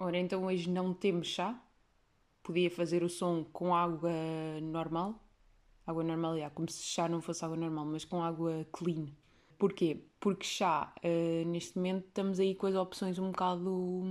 Ora, 0.00 0.16
então 0.16 0.44
hoje 0.44 0.70
não 0.70 0.94
temos 0.94 1.26
chá. 1.26 1.60
Podia 2.42 2.70
fazer 2.70 3.02
o 3.02 3.08
som 3.08 3.44
com 3.44 3.74
água 3.74 4.12
normal. 4.62 5.20
Água 5.84 6.04
normal, 6.04 6.36
é 6.36 6.48
como 6.50 6.70
se 6.70 6.82
chá 6.82 7.08
não 7.08 7.20
fosse 7.20 7.44
água 7.44 7.56
normal, 7.56 7.84
mas 7.84 8.04
com 8.04 8.22
água 8.22 8.66
clean. 8.72 9.08
Porquê? 9.58 10.04
Porque 10.20 10.44
chá, 10.44 10.94
uh, 11.02 11.48
neste 11.48 11.76
momento, 11.76 12.06
estamos 12.06 12.38
aí 12.38 12.54
com 12.54 12.66
as 12.66 12.76
opções 12.76 13.18
um 13.18 13.32
bocado 13.32 14.06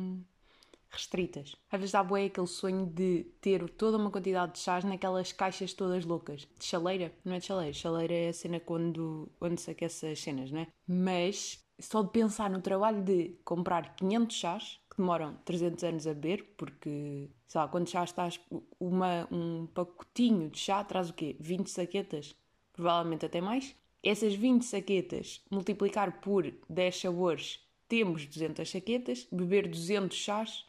restritas. 0.89 1.55
Às 1.71 1.79
vezes 1.79 1.93
dá 1.93 2.03
bué 2.03 2.25
aquele 2.25 2.47
sonho 2.47 2.85
de 2.87 3.23
ter 3.39 3.69
toda 3.71 3.97
uma 3.97 4.11
quantidade 4.11 4.53
de 4.53 4.59
chás 4.59 4.83
naquelas 4.83 5.31
caixas 5.31 5.73
todas 5.73 6.03
loucas. 6.03 6.47
De 6.59 6.65
chaleira, 6.65 7.13
não 7.23 7.33
é 7.33 7.39
de 7.39 7.45
chaleira. 7.45 7.73
Chaleira 7.73 8.13
é 8.13 8.29
a 8.29 8.33
cena 8.33 8.59
quando, 8.59 9.29
quando 9.39 9.57
se 9.57 9.71
aquece 9.71 10.07
as 10.07 10.19
cenas, 10.19 10.51
não 10.51 10.61
é? 10.61 10.67
Mas 10.85 11.63
só 11.79 12.01
de 12.01 12.09
pensar 12.09 12.49
no 12.49 12.61
trabalho 12.61 13.03
de 13.03 13.37
comprar 13.45 13.95
500 13.95 14.35
chás, 14.35 14.79
demoram 14.97 15.35
300 15.45 15.83
anos 15.83 16.07
a 16.07 16.13
beber, 16.13 16.43
porque, 16.57 17.29
sei 17.47 17.61
lá, 17.61 17.67
quando 17.67 17.89
chá 17.89 18.03
estás, 18.03 18.39
uma, 18.79 19.27
um 19.31 19.67
pacotinho 19.67 20.49
de 20.49 20.59
chá 20.59 20.83
traz 20.83 21.09
o 21.09 21.13
quê? 21.13 21.35
20 21.39 21.69
saquetas? 21.69 22.35
Provavelmente 22.73 23.25
até 23.25 23.39
mais. 23.39 23.75
Essas 24.03 24.33
20 24.33 24.63
saquetas, 24.63 25.43
multiplicar 25.49 26.19
por 26.19 26.51
10 26.69 26.99
sabores, 26.99 27.59
temos 27.87 28.25
200 28.25 28.69
saquetas, 28.69 29.27
beber 29.31 29.67
200 29.67 30.17
chás, 30.17 30.65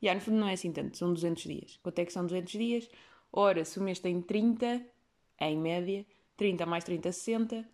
e 0.00 0.12
no 0.12 0.20
fundo 0.20 0.38
não 0.38 0.48
é 0.48 0.52
assim 0.52 0.72
tanto, 0.72 0.96
são 0.96 1.12
200 1.12 1.42
dias. 1.42 1.78
Quanto 1.82 1.98
é 1.98 2.04
que 2.04 2.12
são 2.12 2.24
200 2.24 2.52
dias? 2.52 2.90
Ora, 3.32 3.64
se 3.64 3.78
o 3.78 3.82
mês 3.82 3.98
tem 3.98 4.20
30, 4.20 4.84
em 5.40 5.56
média, 5.56 6.06
30 6.36 6.66
mais 6.66 6.84
30, 6.84 7.12
60, 7.12 7.68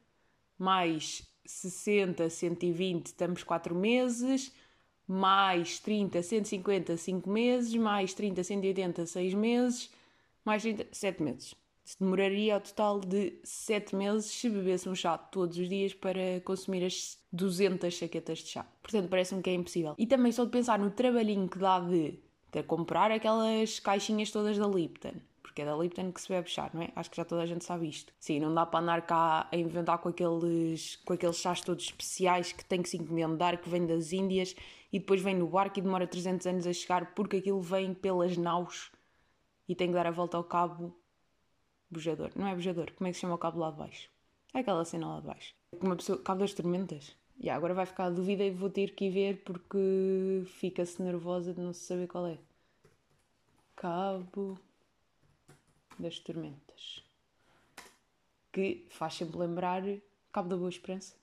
mais 0.58 1.26
60, 1.44 2.30
120, 2.30 3.06
estamos 3.06 3.42
4 3.42 3.74
meses, 3.74 4.52
mais 5.06 5.78
30, 5.78 6.22
150, 6.22 6.96
5 6.96 7.28
meses, 7.30 7.74
mais 7.74 8.14
30, 8.14 8.42
180, 8.42 9.06
6 9.06 9.34
meses, 9.34 9.90
mais 10.44 10.62
30, 10.62 10.86
7 10.90 11.22
meses. 11.22 11.54
Demoraria 12.00 12.54
ao 12.54 12.60
total 12.60 12.98
de 13.00 13.34
7 13.44 13.94
meses 13.94 14.26
se 14.26 14.48
bebêssemos 14.48 14.98
chá 14.98 15.18
todos 15.18 15.58
os 15.58 15.68
dias 15.68 15.92
para 15.92 16.40
consumir 16.42 16.84
as 16.84 17.18
200 17.30 17.92
chaquetas 17.92 18.38
de 18.38 18.48
chá. 18.48 18.66
Portanto, 18.82 19.08
parece-me 19.10 19.42
que 19.42 19.50
é 19.50 19.54
impossível. 19.54 19.94
E 19.98 20.06
também 20.06 20.32
só 20.32 20.44
de 20.44 20.50
pensar 20.50 20.78
no 20.78 20.90
trabalhinho 20.90 21.46
que 21.46 21.58
dá 21.58 21.80
de, 21.80 22.18
de 22.50 22.62
comprar 22.62 23.10
aquelas 23.10 23.80
caixinhas 23.80 24.30
todas 24.30 24.56
da 24.56 24.66
Lipton. 24.66 25.12
Porque 25.42 25.60
é 25.60 25.66
da 25.66 25.76
Lipton 25.76 26.10
que 26.10 26.22
se 26.22 26.28
bebe 26.28 26.48
chá, 26.50 26.70
não 26.72 26.82
é? 26.82 26.90
Acho 26.96 27.10
que 27.10 27.18
já 27.18 27.24
toda 27.24 27.42
a 27.42 27.46
gente 27.46 27.64
sabe 27.64 27.86
isto. 27.86 28.12
Sim, 28.18 28.40
não 28.40 28.54
dá 28.54 28.64
para 28.64 28.80
andar 28.80 29.02
cá 29.02 29.46
a 29.52 29.56
inventar 29.56 29.98
com 29.98 30.08
aqueles, 30.08 30.96
com 31.04 31.12
aqueles 31.12 31.36
chás 31.36 31.60
todos 31.60 31.84
especiais 31.84 32.50
que 32.50 32.64
tem 32.64 32.82
que 32.82 32.88
se 32.88 32.96
encomendar, 32.96 33.60
que 33.60 33.68
vem 33.68 33.86
das 33.86 34.10
Índias 34.10 34.56
e 34.94 35.00
depois 35.00 35.20
vem 35.20 35.34
no 35.34 35.48
barco 35.48 35.76
e 35.80 35.82
demora 35.82 36.06
300 36.06 36.46
anos 36.46 36.66
a 36.68 36.72
chegar 36.72 37.16
porque 37.16 37.38
aquilo 37.38 37.60
vem 37.60 37.92
pelas 37.92 38.36
naus 38.36 38.92
e 39.68 39.74
tem 39.74 39.88
que 39.88 39.92
dar 39.92 40.06
a 40.06 40.12
volta 40.12 40.36
ao 40.36 40.44
cabo 40.44 40.96
Bujador. 41.90 42.30
Não 42.36 42.46
é 42.46 42.54
bujador. 42.54 42.92
Como 42.92 43.08
é 43.08 43.10
que 43.10 43.16
se 43.16 43.22
chama 43.22 43.34
o 43.34 43.38
cabo 43.38 43.58
lá 43.58 43.72
de 43.72 43.76
baixo? 43.76 44.08
É 44.54 44.60
aquela 44.60 44.84
cena 44.84 45.08
lá 45.08 45.20
de 45.20 45.26
baixo. 45.26 45.52
Uma 45.80 45.96
pessoa... 45.96 46.22
Cabo 46.22 46.38
das 46.38 46.54
tormentas. 46.54 47.16
E 47.36 47.46
yeah, 47.46 47.56
agora 47.56 47.74
vai 47.74 47.86
ficar 47.86 48.04
a 48.04 48.10
dúvida 48.10 48.44
e 48.44 48.52
vou 48.52 48.70
ter 48.70 48.94
que 48.94 49.06
ir 49.06 49.10
ver 49.10 49.42
porque 49.42 50.44
fica-se 50.46 51.02
nervosa 51.02 51.52
de 51.52 51.60
não 51.60 51.72
saber 51.72 52.06
qual 52.06 52.28
é. 52.28 52.38
Cabo 53.74 54.56
das 55.98 56.20
tormentas. 56.20 57.02
Que 58.52 58.86
faz 58.90 59.14
sempre 59.14 59.38
lembrar 59.38 59.82
Cabo 60.32 60.48
da 60.48 60.56
Boa 60.56 60.70
Esperança. 60.70 61.16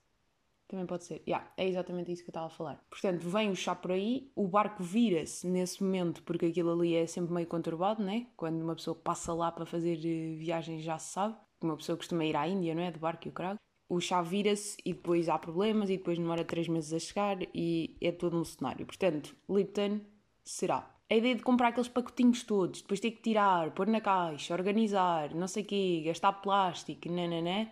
Também 0.71 0.85
pode 0.85 1.03
ser. 1.03 1.21
Yeah, 1.27 1.51
é 1.57 1.67
exatamente 1.67 2.13
isso 2.13 2.23
que 2.23 2.29
eu 2.29 2.31
estava 2.31 2.45
a 2.45 2.49
falar. 2.49 2.81
Portanto, 2.89 3.27
vem 3.27 3.49
o 3.51 3.55
chá 3.57 3.75
por 3.75 3.91
aí, 3.91 4.31
o 4.33 4.47
barco 4.47 4.81
vira-se 4.81 5.45
nesse 5.45 5.83
momento, 5.83 6.23
porque 6.23 6.45
aquilo 6.45 6.71
ali 6.71 6.95
é 6.95 7.05
sempre 7.05 7.33
meio 7.33 7.45
conturbado, 7.45 8.01
né? 8.01 8.27
Quando 8.37 8.61
uma 8.61 8.73
pessoa 8.73 8.95
passa 8.95 9.33
lá 9.33 9.51
para 9.51 9.65
fazer 9.65 9.97
eh, 9.97 10.37
viagens 10.37 10.81
já 10.81 10.97
se 10.97 11.11
sabe. 11.11 11.35
Uma 11.61 11.75
pessoa 11.75 11.97
costuma 11.97 12.23
ir 12.23 12.37
à 12.37 12.47
Índia, 12.47 12.73
não 12.73 12.83
é? 12.83 12.89
De 12.89 12.97
barco 12.97 13.27
e 13.27 13.29
o 13.29 13.33
caralho. 13.33 13.59
O 13.89 13.99
chá 13.99 14.21
vira-se 14.21 14.77
e 14.85 14.93
depois 14.93 15.27
há 15.27 15.37
problemas 15.37 15.89
e 15.89 15.97
depois 15.97 16.17
demora 16.17 16.45
3 16.45 16.69
meses 16.69 16.93
a 16.93 16.99
chegar 16.99 17.39
e 17.53 17.97
é 17.99 18.13
todo 18.13 18.37
um 18.39 18.45
cenário. 18.45 18.85
Portanto, 18.85 19.35
Lipton 19.49 19.99
será. 20.41 20.89
A 21.09 21.15
ideia 21.17 21.35
de 21.35 21.43
comprar 21.43 21.67
aqueles 21.67 21.89
pacotinhos 21.89 22.43
todos, 22.43 22.81
depois 22.81 23.01
ter 23.01 23.11
que 23.11 23.21
tirar, 23.21 23.71
pôr 23.71 23.87
na 23.87 23.99
caixa, 23.99 24.53
organizar, 24.53 25.35
não 25.35 25.49
sei 25.49 25.63
o 25.63 25.65
quê, 25.65 26.03
gastar 26.05 26.31
plástico, 26.31 27.11
nananã 27.11 27.67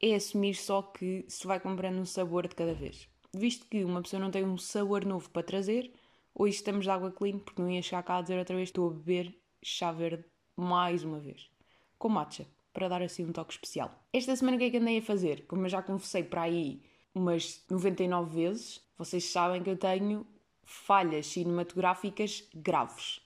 é 0.00 0.14
assumir 0.14 0.54
só 0.54 0.82
que 0.82 1.24
se 1.28 1.46
vai 1.46 1.58
comprando 1.58 1.98
um 1.98 2.04
sabor 2.06 2.46
de 2.46 2.54
cada 2.54 2.74
vez. 2.74 3.08
Visto 3.34 3.66
que 3.66 3.84
uma 3.84 4.02
pessoa 4.02 4.20
não 4.20 4.30
tem 4.30 4.44
um 4.44 4.58
sabor 4.58 5.04
novo 5.04 5.28
para 5.30 5.42
trazer, 5.42 5.92
hoje 6.34 6.56
estamos 6.56 6.84
de 6.84 6.90
água 6.90 7.10
clean, 7.10 7.38
porque 7.38 7.60
não 7.60 7.70
ia 7.70 7.82
chegar 7.82 8.02
cá 8.02 8.18
a 8.18 8.22
dizer 8.22 8.38
outra 8.38 8.56
vez 8.56 8.68
estou 8.68 8.88
a 8.88 8.92
beber 8.92 9.34
chá 9.62 9.92
verde 9.92 10.24
mais 10.56 11.02
uma 11.02 11.18
vez. 11.18 11.50
Com 11.98 12.08
matcha, 12.08 12.46
para 12.72 12.88
dar 12.88 13.02
assim 13.02 13.24
um 13.24 13.32
toque 13.32 13.54
especial. 13.54 13.90
Esta 14.12 14.36
semana 14.36 14.56
o 14.56 14.60
que 14.60 14.66
é 14.66 14.70
que 14.70 14.76
andei 14.76 14.98
a 14.98 15.02
fazer? 15.02 15.46
Como 15.46 15.64
eu 15.64 15.68
já 15.68 15.82
confessei 15.82 16.22
para 16.22 16.42
aí 16.42 16.82
umas 17.14 17.64
99 17.70 18.34
vezes, 18.34 18.82
vocês 18.98 19.24
sabem 19.24 19.62
que 19.62 19.70
eu 19.70 19.76
tenho 19.76 20.26
falhas 20.62 21.26
cinematográficas 21.26 22.46
graves. 22.54 23.20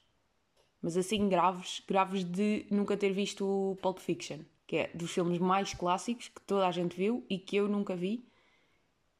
Mas 0.81 0.97
assim 0.97 1.29
graves, 1.29 1.83
graves 1.87 2.25
de 2.25 2.67
nunca 2.71 2.97
ter 2.97 3.13
visto 3.13 3.45
o 3.45 3.77
Pulp 3.83 3.99
Fiction 3.99 4.41
que 4.71 4.77
é 4.77 4.91
dos 4.95 5.11
filmes 5.11 5.41
mais 5.41 5.75
clássicos 5.75 6.29
que 6.29 6.41
toda 6.43 6.65
a 6.65 6.71
gente 6.71 6.97
viu 6.97 7.27
e 7.29 7.37
que 7.37 7.57
eu 7.57 7.67
nunca 7.67 7.97
vi. 7.97 8.25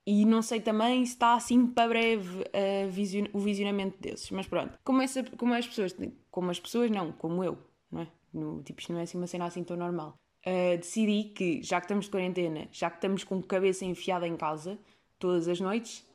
E 0.07 0.25
não 0.25 0.43
sei 0.43 0.61
também 0.61 1.05
se 1.05 1.15
está 1.15 1.35
assim 1.35 1.67
para 1.67 1.89
breve 1.89 2.43
uh, 2.43 2.89
vision, 2.89 3.27
o 3.33 3.41
visionamento 3.41 4.01
desses. 4.01 4.31
Mas 4.31 4.47
pronto, 4.47 4.79
como, 4.85 5.03
essa, 5.03 5.25
como 5.25 5.53
as 5.53 5.67
pessoas, 5.67 5.97
como 6.31 6.53
as 6.53 6.61
pessoas 6.61 6.89
não, 6.89 7.11
como 7.11 7.43
eu, 7.43 7.59
não 7.91 8.03
é? 8.03 8.07
No, 8.33 8.63
tipo, 8.63 8.81
isto 8.81 8.93
não 8.93 9.01
é 9.01 9.03
assim 9.03 9.19
uma 9.19 9.27
cena 9.27 9.47
assim 9.47 9.65
tão 9.65 9.77
normal. 9.77 10.15
Uh, 10.47 10.79
decidi 10.79 11.25
que, 11.35 11.61
já 11.65 11.81
que 11.81 11.87
estamos 11.87 12.05
de 12.05 12.13
quarentena, 12.13 12.69
já 12.71 12.89
que 12.89 12.99
estamos 12.99 13.25
com 13.25 13.41
a 13.41 13.43
cabeça 13.43 13.85
enfiada 13.85 14.29
em 14.29 14.37
casa 14.37 14.79
todas 15.19 15.49
as 15.49 15.59
noites, 15.59 16.07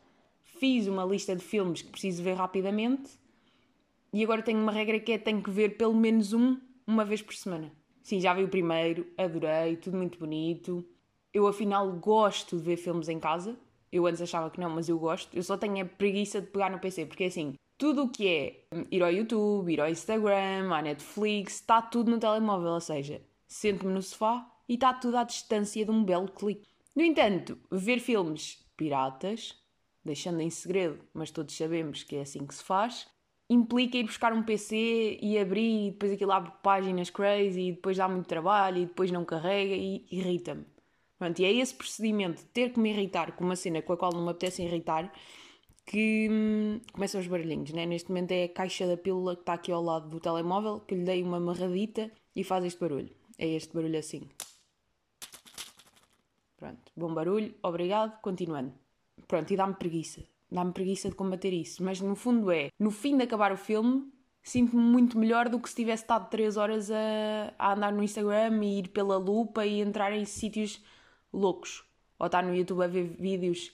fiz 0.46 0.88
uma 0.88 1.04
lista 1.04 1.36
de 1.36 1.44
filmes 1.44 1.82
que 1.82 1.92
preciso 1.92 2.24
ver 2.24 2.36
rapidamente 2.36 3.12
e 4.14 4.24
agora 4.24 4.42
tenho 4.42 4.62
uma 4.62 4.72
regra 4.72 4.98
que 4.98 5.12
é 5.12 5.18
tenho 5.18 5.44
que 5.44 5.52
ver 5.52 5.76
pelo 5.76 5.94
menos 5.94 6.32
um 6.32 6.58
uma 6.88 7.04
vez 7.04 7.22
por 7.22 7.36
semana. 7.36 7.70
Sim, 8.06 8.20
já 8.20 8.36
vi 8.36 8.44
o 8.44 8.48
primeiro, 8.48 9.08
adorei, 9.18 9.78
tudo 9.78 9.98
muito 9.98 10.20
bonito. 10.20 10.86
Eu 11.34 11.48
afinal 11.48 11.92
gosto 11.94 12.56
de 12.56 12.62
ver 12.62 12.78
filmes 12.78 13.10
em 13.10 13.20
casa. 13.20 13.58
Eu 13.92 14.06
antes 14.06 14.22
achava 14.22 14.52
que 14.52 14.60
não, 14.60 14.70
mas 14.70 14.88
eu 14.88 15.00
gosto. 15.00 15.36
Eu 15.36 15.42
só 15.42 15.58
tenho 15.58 15.84
a 15.84 15.90
preguiça 15.90 16.40
de 16.40 16.46
pegar 16.46 16.70
no 16.70 16.78
PC, 16.78 17.08
porque 17.08 17.24
assim, 17.24 17.56
tudo 17.80 18.04
o 18.04 18.10
que 18.10 18.28
é 18.28 18.68
ir 18.92 19.02
ao 19.02 19.12
YouTube, 19.12 19.74
ir 19.74 19.82
ao 19.82 19.90
Instagram, 19.90 20.72
à 20.72 20.84
Netflix, 20.84 21.56
está 21.56 21.82
tudo 21.82 22.12
no 22.12 22.20
telemóvel, 22.20 22.74
ou 22.74 22.80
seja, 22.80 23.24
sento-me 23.48 23.92
no 23.92 24.04
sofá 24.04 24.48
e 24.70 24.76
está 24.76 24.94
tudo 24.94 25.18
à 25.18 25.24
distância 25.24 25.84
de 25.84 25.90
um 25.90 26.04
belo 26.04 26.28
clique. 26.28 26.70
No 26.96 27.02
entanto, 27.02 27.58
ver 27.72 28.00
filmes 28.00 28.64
piratas, 28.78 29.60
deixando 30.04 30.42
em 30.42 30.52
segredo, 30.52 31.00
mas 31.12 31.32
todos 31.32 31.58
sabemos 31.58 32.04
que 32.04 32.18
é 32.18 32.22
assim 32.22 32.46
que 32.46 32.54
se 32.54 32.64
faz, 32.64 33.08
implica 33.50 33.98
ir 33.98 34.04
buscar 34.04 34.34
um 34.34 34.44
PC 34.44 35.20
e 35.22 35.38
abrir 35.38 35.88
e 35.88 35.92
depois 35.92 36.12
aquilo 36.12 36.32
abre 36.32 36.52
páginas 36.64 37.10
crazy 37.10 37.70
e 37.70 37.72
depois 37.74 37.98
dá 37.98 38.08
muito 38.08 38.28
trabalho 38.28 38.78
e 38.78 38.86
depois 38.86 39.12
não 39.12 39.24
carrega 39.24 39.76
e 39.76 40.06
irrita-me. 40.12 40.66
Pronto, 41.18 41.40
e 41.40 41.46
é 41.46 41.52
esse 41.54 41.74
procedimento 41.74 42.42
de 42.42 42.48
ter 42.50 42.74
que 42.74 42.80
me 42.80 42.90
irritar 42.90 43.34
com 43.34 43.44
uma 43.44 43.56
cena 43.56 43.82
com 43.82 43.94
a 43.94 43.98
qual 43.98 44.12
não 44.12 44.24
me 44.24 44.32
apetece 44.32 44.64
irritar 44.64 45.12
que 45.86 46.28
hum, 46.30 46.82
começam 46.92 47.22
os 47.22 47.28
barulhinhos, 47.28 47.72
né? 47.72 47.86
Neste 47.86 48.10
momento 48.10 48.32
é 48.32 48.46
a 48.46 48.50
caixa 48.50 48.88
da 48.88 48.98
pílula 48.98 49.36
que 49.36 49.44
está 49.44 49.54
aqui 49.54 49.72
ao 49.72 49.84
lado 49.84 50.10
do 50.10 50.20
telemóvel 50.20 50.80
que 50.82 50.96
lhe 50.96 51.04
dei 51.04 51.24
uma 51.24 51.38
amarradita 51.38 52.12
e 52.36 52.44
faz 52.44 52.66
este 52.66 52.80
barulho. 52.80 53.16
É 53.38 53.48
este 53.48 53.74
barulho 53.74 54.00
assim. 54.00 54.28
Pronto, 56.58 56.92
bom 56.96 57.14
barulho, 57.14 57.54
obrigado, 57.62 58.20
continuando. 58.22 58.74
Pronto, 59.28 59.52
e 59.54 59.56
dá-me 59.56 59.76
preguiça 59.76 60.24
dá-me 60.52 60.72
preguiça 60.72 61.10
de 61.10 61.16
combater 61.16 61.54
isso. 61.54 61.84
Mas 61.84 62.00
no 62.02 62.16
fundo 62.16 62.52
é, 62.52 62.70
no 62.80 62.92
fim 62.92 63.18
de 63.18 63.24
acabar 63.24 63.52
o 63.52 63.58
filme, 63.58 64.12
sinto-me 64.44 64.82
muito 64.82 65.18
melhor 65.18 65.50
do 65.50 65.60
que 65.60 65.70
se 65.70 65.76
tivesse 65.76 66.04
estado 66.04 66.30
3 66.30 66.58
horas 66.58 66.92
a, 66.92 67.54
a 67.58 67.74
andar 67.74 67.92
no 67.92 68.04
Instagram 68.04 68.64
e 68.64 68.80
ir 68.80 68.90
pela 68.90 69.18
lupa 69.18 69.66
e 69.66 69.82
entrar 69.82 70.14
em 70.14 70.26
sítios 70.26 70.84
loucos. 71.34 71.84
Ou 72.20 72.28
estar 72.28 72.44
no 72.44 72.56
YouTube 72.56 72.84
a 72.84 72.88
ver 72.88 73.04
vídeos 73.04 73.72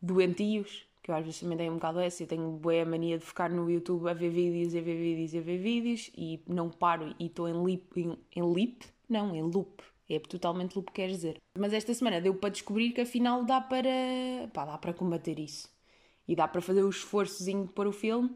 doentios, 0.00 0.86
que 1.02 1.10
eu 1.10 1.14
às 1.14 1.24
vezes 1.24 1.40
também 1.40 1.56
tenho 1.56 1.72
um 1.72 1.76
bocado 1.76 2.00
essa, 2.00 2.22
eu 2.22 2.26
tenho 2.26 2.50
boa 2.52 2.84
mania 2.84 3.18
de 3.18 3.24
ficar 3.24 3.50
no 3.50 3.70
YouTube 3.70 4.08
a 4.08 4.14
ver 4.14 4.30
vídeos, 4.30 4.74
a 4.74 4.80
ver 4.80 4.96
vídeos, 4.96 5.34
a 5.34 5.40
ver 5.40 5.58
vídeos 5.58 6.10
e 6.16 6.42
não 6.46 6.70
paro 6.70 7.14
e 7.18 7.26
estou 7.26 7.48
em 7.48 7.52
loop, 7.52 8.00
em, 8.00 8.18
em 8.34 8.42
loop? 8.42 8.86
Não, 9.08 9.34
em 9.34 9.42
loop. 9.42 9.82
É 10.08 10.18
totalmente 10.18 10.74
loop, 10.74 10.90
quer 10.92 11.08
dizer. 11.08 11.36
Mas 11.58 11.72
esta 11.72 11.92
semana 11.92 12.20
deu 12.20 12.34
para 12.34 12.48
descobrir 12.50 12.92
que 12.92 13.02
afinal 13.02 13.44
dá 13.44 13.60
para, 13.60 13.90
pá, 14.52 14.64
dá 14.64 14.78
para 14.78 14.94
combater 14.94 15.38
isso. 15.38 15.68
E 16.28 16.36
dá 16.36 16.46
para 16.46 16.60
fazer 16.60 16.82
o 16.82 16.90
esforçozinho 16.90 17.66
de 17.66 17.72
pôr 17.72 17.86
o 17.86 17.92
filme 17.92 18.30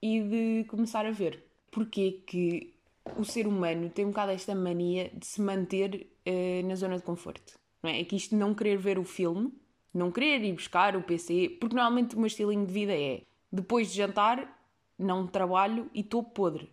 e 0.00 0.20
de 0.20 0.64
começar 0.68 1.06
a 1.06 1.10
ver. 1.10 1.42
Porquê 1.70 2.22
que 2.26 2.74
o 3.16 3.24
ser 3.24 3.46
humano 3.46 3.88
tem 3.90 4.04
um 4.04 4.10
bocado 4.10 4.32
esta 4.32 4.54
mania 4.54 5.10
de 5.14 5.26
se 5.26 5.40
manter 5.40 6.08
uh, 6.26 6.66
na 6.66 6.74
zona 6.74 6.98
de 6.98 7.02
conforto? 7.02 7.58
Não 7.82 7.90
é? 7.90 8.00
é 8.00 8.04
que 8.04 8.16
isto 8.16 8.36
não 8.36 8.54
querer 8.54 8.76
ver 8.76 8.98
o 8.98 9.04
filme, 9.04 9.52
não 9.92 10.12
querer 10.12 10.44
ir 10.44 10.52
buscar 10.52 10.94
o 10.96 11.02
PC, 11.02 11.56
porque 11.60 11.74
normalmente 11.74 12.14
o 12.14 12.18
meu 12.18 12.26
estilinho 12.26 12.66
de 12.66 12.72
vida 12.72 12.92
é 12.92 13.22
depois 13.50 13.90
de 13.90 13.96
jantar, 13.96 14.58
não 14.98 15.26
trabalho 15.26 15.90
e 15.94 16.00
estou 16.00 16.22
podre. 16.22 16.70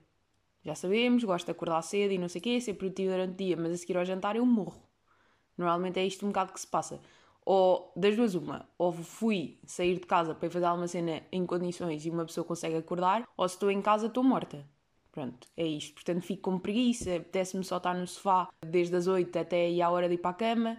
Já 0.64 0.76
sabemos, 0.76 1.24
gosto 1.24 1.46
de 1.46 1.52
acordar 1.52 1.82
cedo 1.82 2.12
e 2.12 2.18
não 2.18 2.30
sei 2.30 2.40
o 2.40 2.44
quê, 2.44 2.62
ser 2.62 2.74
produtivo 2.74 3.12
durante 3.12 3.34
o 3.34 3.38
dia, 3.38 3.58
mas 3.58 3.72
a 3.72 3.78
seguir 3.78 3.98
ao 3.98 4.06
jantar 4.06 4.36
eu 4.36 4.46
morro. 4.46 4.82
Normalmente 5.58 6.00
é 6.00 6.06
isto 6.06 6.26
um 6.26 6.30
bocado 6.30 6.54
que 6.54 6.60
se 6.60 6.68
passa. 6.68 7.02
Ou 7.52 7.92
das 7.96 8.16
duas, 8.16 8.36
uma, 8.36 8.70
ou 8.78 8.92
fui 8.92 9.58
sair 9.66 9.96
de 9.96 10.06
casa 10.06 10.36
para 10.36 10.52
fazer 10.52 10.66
alguma 10.66 10.88
cena 10.88 11.24
em 11.32 11.48
condições 11.48 12.06
e 12.06 12.10
uma 12.12 12.24
pessoa 12.24 12.46
consegue 12.46 12.76
acordar, 12.76 13.28
ou 13.36 13.50
se 13.50 13.56
estou 13.56 13.72
em 13.72 13.82
casa 13.82 14.06
estou 14.06 14.24
morta. 14.24 14.64
Pronto, 15.12 15.48
é 15.58 15.66
isto. 15.66 15.96
Portanto, 15.96 16.22
fico 16.22 16.44
com 16.44 16.60
preguiça, 16.60 17.16
apetece-me 17.16 17.64
só 17.64 17.78
estar 17.78 17.96
no 17.96 18.06
sofá 18.06 18.50
desde 18.64 18.96
as 18.96 19.08
8 19.08 19.40
até 19.40 19.66
aí 19.66 19.82
à 19.82 19.90
hora 19.90 20.08
de 20.08 20.14
ir 20.14 20.20
para 20.20 20.30
a 20.30 20.34
cama. 20.36 20.78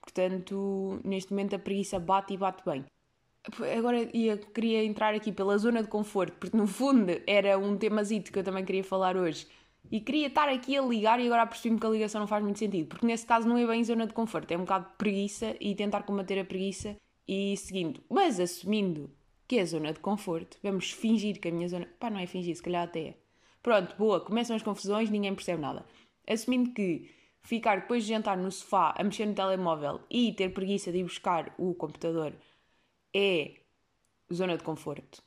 Portanto, 0.00 1.00
neste 1.04 1.30
momento 1.30 1.54
a 1.54 1.60
preguiça 1.60 2.00
bate 2.00 2.34
e 2.34 2.36
bate 2.36 2.64
bem. 2.64 2.84
Agora 3.78 4.10
ia, 4.12 4.36
queria 4.36 4.84
entrar 4.84 5.14
aqui 5.14 5.30
pela 5.30 5.56
zona 5.58 5.80
de 5.80 5.88
conforto, 5.88 6.36
porque 6.40 6.56
no 6.56 6.66
fundo 6.66 7.22
era 7.24 7.56
um 7.56 7.76
temazito 7.76 8.32
que 8.32 8.38
eu 8.40 8.42
também 8.42 8.64
queria 8.64 8.82
falar 8.82 9.16
hoje. 9.16 9.46
E 9.90 10.00
queria 10.00 10.28
estar 10.28 10.48
aqui 10.48 10.76
a 10.76 10.82
ligar 10.82 11.20
e 11.20 11.26
agora 11.26 11.46
percebi-me 11.46 11.80
que 11.80 11.86
a 11.86 11.90
ligação 11.90 12.20
não 12.20 12.28
faz 12.28 12.42
muito 12.42 12.58
sentido. 12.58 12.88
Porque 12.88 13.06
nesse 13.06 13.26
caso 13.26 13.48
não 13.48 13.56
é 13.56 13.66
bem 13.66 13.82
zona 13.84 14.06
de 14.06 14.12
conforto, 14.12 14.50
é 14.52 14.56
um 14.56 14.60
bocado 14.60 14.88
de 14.88 14.96
preguiça 14.96 15.56
e 15.60 15.74
tentar 15.74 16.02
combater 16.02 16.38
a 16.38 16.44
preguiça 16.44 16.96
e 17.26 17.56
seguindo. 17.56 18.00
Mas 18.08 18.38
assumindo 18.40 19.10
que 19.48 19.58
é 19.58 19.64
zona 19.64 19.92
de 19.92 19.98
conforto, 20.00 20.58
vamos 20.62 20.90
fingir 20.92 21.40
que 21.40 21.48
a 21.48 21.52
minha 21.52 21.68
zona. 21.68 21.88
Pá, 21.98 22.08
não 22.08 22.20
é 22.20 22.26
fingir, 22.26 22.54
se 22.54 22.62
calhar 22.62 22.84
até 22.84 23.00
é. 23.00 23.14
Pronto, 23.62 23.96
boa, 23.96 24.20
começam 24.20 24.54
as 24.56 24.62
confusões, 24.62 25.10
ninguém 25.10 25.34
percebe 25.34 25.60
nada. 25.60 25.84
Assumindo 26.26 26.72
que 26.72 27.10
ficar 27.42 27.80
depois 27.80 28.04
de 28.04 28.10
jantar 28.10 28.36
no 28.36 28.50
sofá 28.50 28.94
a 28.96 29.02
mexer 29.02 29.26
no 29.26 29.34
telemóvel 29.34 30.00
e 30.08 30.32
ter 30.32 30.50
preguiça 30.50 30.92
de 30.92 30.98
ir 30.98 31.02
buscar 31.02 31.54
o 31.58 31.74
computador 31.74 32.32
é 33.14 33.54
zona 34.32 34.56
de 34.56 34.62
conforto. 34.62 35.22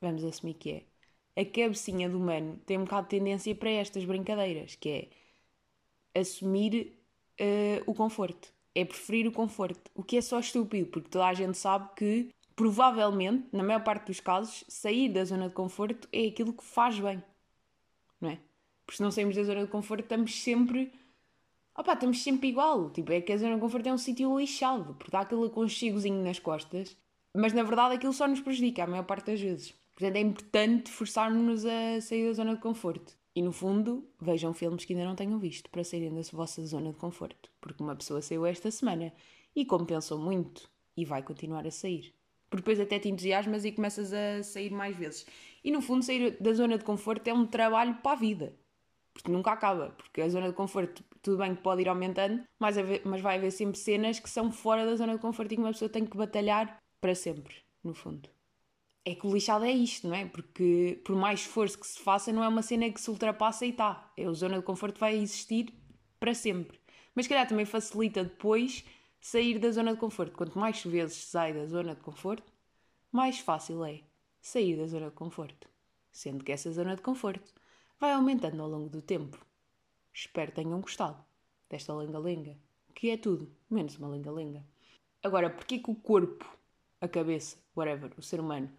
Vamos 0.00 0.24
assumir 0.24 0.54
que 0.54 0.70
é. 0.70 0.91
A 1.36 1.44
cabecinha 1.44 2.08
do 2.08 2.18
humano 2.18 2.60
tem 2.66 2.78
um 2.78 2.84
bocado 2.84 3.04
de 3.04 3.18
tendência 3.18 3.54
para 3.54 3.70
estas 3.70 4.04
brincadeiras, 4.04 4.74
que 4.74 4.88
é 6.14 6.20
assumir 6.20 6.92
uh, 7.40 7.90
o 7.90 7.94
conforto. 7.94 8.52
É 8.74 8.84
preferir 8.84 9.26
o 9.26 9.32
conforto. 9.32 9.90
O 9.94 10.02
que 10.02 10.16
é 10.16 10.20
só 10.20 10.38
estúpido, 10.38 10.86
porque 10.86 11.08
toda 11.08 11.26
a 11.26 11.34
gente 11.34 11.56
sabe 11.56 11.88
que, 11.96 12.30
provavelmente, 12.54 13.46
na 13.52 13.62
maior 13.62 13.82
parte 13.82 14.06
dos 14.06 14.20
casos, 14.20 14.64
sair 14.68 15.08
da 15.08 15.24
zona 15.24 15.48
de 15.48 15.54
conforto 15.54 16.08
é 16.12 16.26
aquilo 16.26 16.52
que 16.52 16.64
faz 16.64 16.98
bem. 16.98 17.22
Não 18.20 18.30
é? 18.30 18.38
Porque 18.84 18.96
se 18.96 19.02
não 19.02 19.10
saímos 19.10 19.34
da 19.34 19.42
zona 19.42 19.64
de 19.64 19.70
conforto, 19.70 20.02
estamos 20.02 20.42
sempre. 20.42 20.92
Opá, 21.76 21.94
estamos 21.94 22.22
sempre 22.22 22.48
igual. 22.48 22.90
Tipo, 22.90 23.12
é 23.12 23.20
que 23.20 23.32
a 23.32 23.36
zona 23.36 23.54
de 23.54 23.60
conforto 23.60 23.88
é 23.88 23.92
um 23.92 23.98
sítio 23.98 24.38
lixado, 24.38 24.94
porque 24.94 25.10
dá 25.10 25.20
aquele 25.20 25.46
aconchegozinho 25.46 26.22
nas 26.22 26.38
costas 26.38 26.96
mas 27.34 27.52
na 27.52 27.62
verdade 27.62 27.94
aquilo 27.94 28.12
só 28.12 28.28
nos 28.28 28.40
prejudica 28.40 28.84
a 28.84 28.86
maior 28.86 29.04
parte 29.04 29.30
das 29.30 29.40
vezes. 29.40 29.74
Portanto, 30.02 30.16
é 30.16 30.20
importante 30.20 30.90
forçarmos-nos 30.90 31.64
a 31.64 32.00
sair 32.00 32.26
da 32.26 32.32
zona 32.32 32.56
de 32.56 32.60
conforto. 32.60 33.16
E 33.36 33.40
no 33.40 33.52
fundo, 33.52 34.04
vejam 34.20 34.52
filmes 34.52 34.84
que 34.84 34.92
ainda 34.92 35.04
não 35.04 35.14
tenham 35.14 35.38
visto 35.38 35.70
para 35.70 35.84
saírem 35.84 36.12
da 36.12 36.22
vossa 36.32 36.66
zona 36.66 36.90
de 36.90 36.98
conforto. 36.98 37.48
Porque 37.60 37.80
uma 37.80 37.94
pessoa 37.94 38.20
saiu 38.20 38.44
esta 38.44 38.68
semana 38.72 39.12
e 39.54 39.64
compensou 39.64 40.18
muito 40.18 40.68
e 40.96 41.04
vai 41.04 41.22
continuar 41.22 41.64
a 41.68 41.70
sair. 41.70 42.12
Porque 42.50 42.62
depois 42.62 42.80
até 42.80 42.98
te 42.98 43.08
entusiasmas 43.08 43.64
e 43.64 43.70
começas 43.70 44.12
a 44.12 44.42
sair 44.42 44.72
mais 44.72 44.96
vezes. 44.96 45.24
E 45.62 45.70
no 45.70 45.80
fundo, 45.80 46.04
sair 46.04 46.36
da 46.40 46.52
zona 46.52 46.76
de 46.76 46.84
conforto 46.84 47.28
é 47.28 47.32
um 47.32 47.46
trabalho 47.46 47.94
para 48.02 48.12
a 48.12 48.16
vida. 48.16 48.52
Porque 49.14 49.30
nunca 49.30 49.52
acaba. 49.52 49.90
Porque 49.90 50.20
a 50.20 50.28
zona 50.28 50.48
de 50.48 50.54
conforto, 50.54 51.04
tudo 51.22 51.38
bem 51.38 51.54
que 51.54 51.62
pode 51.62 51.82
ir 51.82 51.88
aumentando, 51.88 52.42
mas, 52.58 52.74
mas 53.04 53.20
vai 53.20 53.36
haver 53.36 53.52
sempre 53.52 53.78
cenas 53.78 54.18
que 54.18 54.28
são 54.28 54.50
fora 54.50 54.84
da 54.84 54.96
zona 54.96 55.12
de 55.12 55.20
conforto 55.20 55.52
e 55.52 55.54
que 55.54 55.62
uma 55.62 55.70
pessoa 55.70 55.88
tem 55.88 56.04
que 56.04 56.16
batalhar 56.16 56.76
para 57.00 57.14
sempre, 57.14 57.54
no 57.84 57.94
fundo. 57.94 58.28
É 59.04 59.14
que 59.14 59.26
o 59.26 59.34
lixado 59.34 59.64
é 59.64 59.72
isto, 59.72 60.06
não 60.06 60.14
é? 60.14 60.26
Porque 60.26 61.00
por 61.04 61.16
mais 61.16 61.40
esforço 61.40 61.78
que 61.78 61.86
se 61.86 61.98
faça, 61.98 62.32
não 62.32 62.44
é 62.44 62.48
uma 62.48 62.62
cena 62.62 62.90
que 62.90 63.00
se 63.00 63.10
ultrapassa 63.10 63.66
e 63.66 63.70
está. 63.70 64.12
É 64.16 64.24
a 64.24 64.32
zona 64.32 64.58
de 64.58 64.64
conforto 64.64 64.98
vai 64.98 65.16
existir 65.16 65.74
para 66.20 66.34
sempre. 66.34 66.78
Mas 67.14 67.26
calhar 67.26 67.46
também 67.48 67.66
facilita 67.66 68.22
depois 68.22 68.84
sair 69.20 69.58
da 69.58 69.70
zona 69.70 69.92
de 69.94 69.98
conforto. 69.98 70.36
Quanto 70.36 70.58
mais 70.58 70.84
vezes 70.84 71.16
sai 71.16 71.52
da 71.52 71.66
zona 71.66 71.94
de 71.94 72.00
conforto, 72.00 72.52
mais 73.10 73.38
fácil 73.40 73.84
é 73.84 74.02
sair 74.40 74.76
da 74.76 74.86
zona 74.86 75.10
de 75.10 75.16
conforto. 75.16 75.68
Sendo 76.12 76.44
que 76.44 76.52
essa 76.52 76.70
zona 76.70 76.94
de 76.94 77.02
conforto 77.02 77.52
vai 77.98 78.12
aumentando 78.12 78.62
ao 78.62 78.68
longo 78.68 78.88
do 78.88 79.02
tempo. 79.02 79.44
Espero 80.12 80.52
tenham 80.52 80.80
gostado 80.80 81.24
desta 81.68 81.94
lenga-lenga, 81.94 82.56
que 82.94 83.10
é 83.10 83.16
tudo, 83.16 83.50
menos 83.68 83.96
uma 83.98 84.08
lenga-lenga. 84.08 84.64
Agora, 85.22 85.48
porquê 85.48 85.78
que 85.78 85.90
o 85.90 85.94
corpo 85.94 86.44
a 87.02 87.08
cabeça, 87.08 87.56
whatever, 87.74 88.12
o 88.16 88.22
ser 88.22 88.38
humano, 88.38 88.70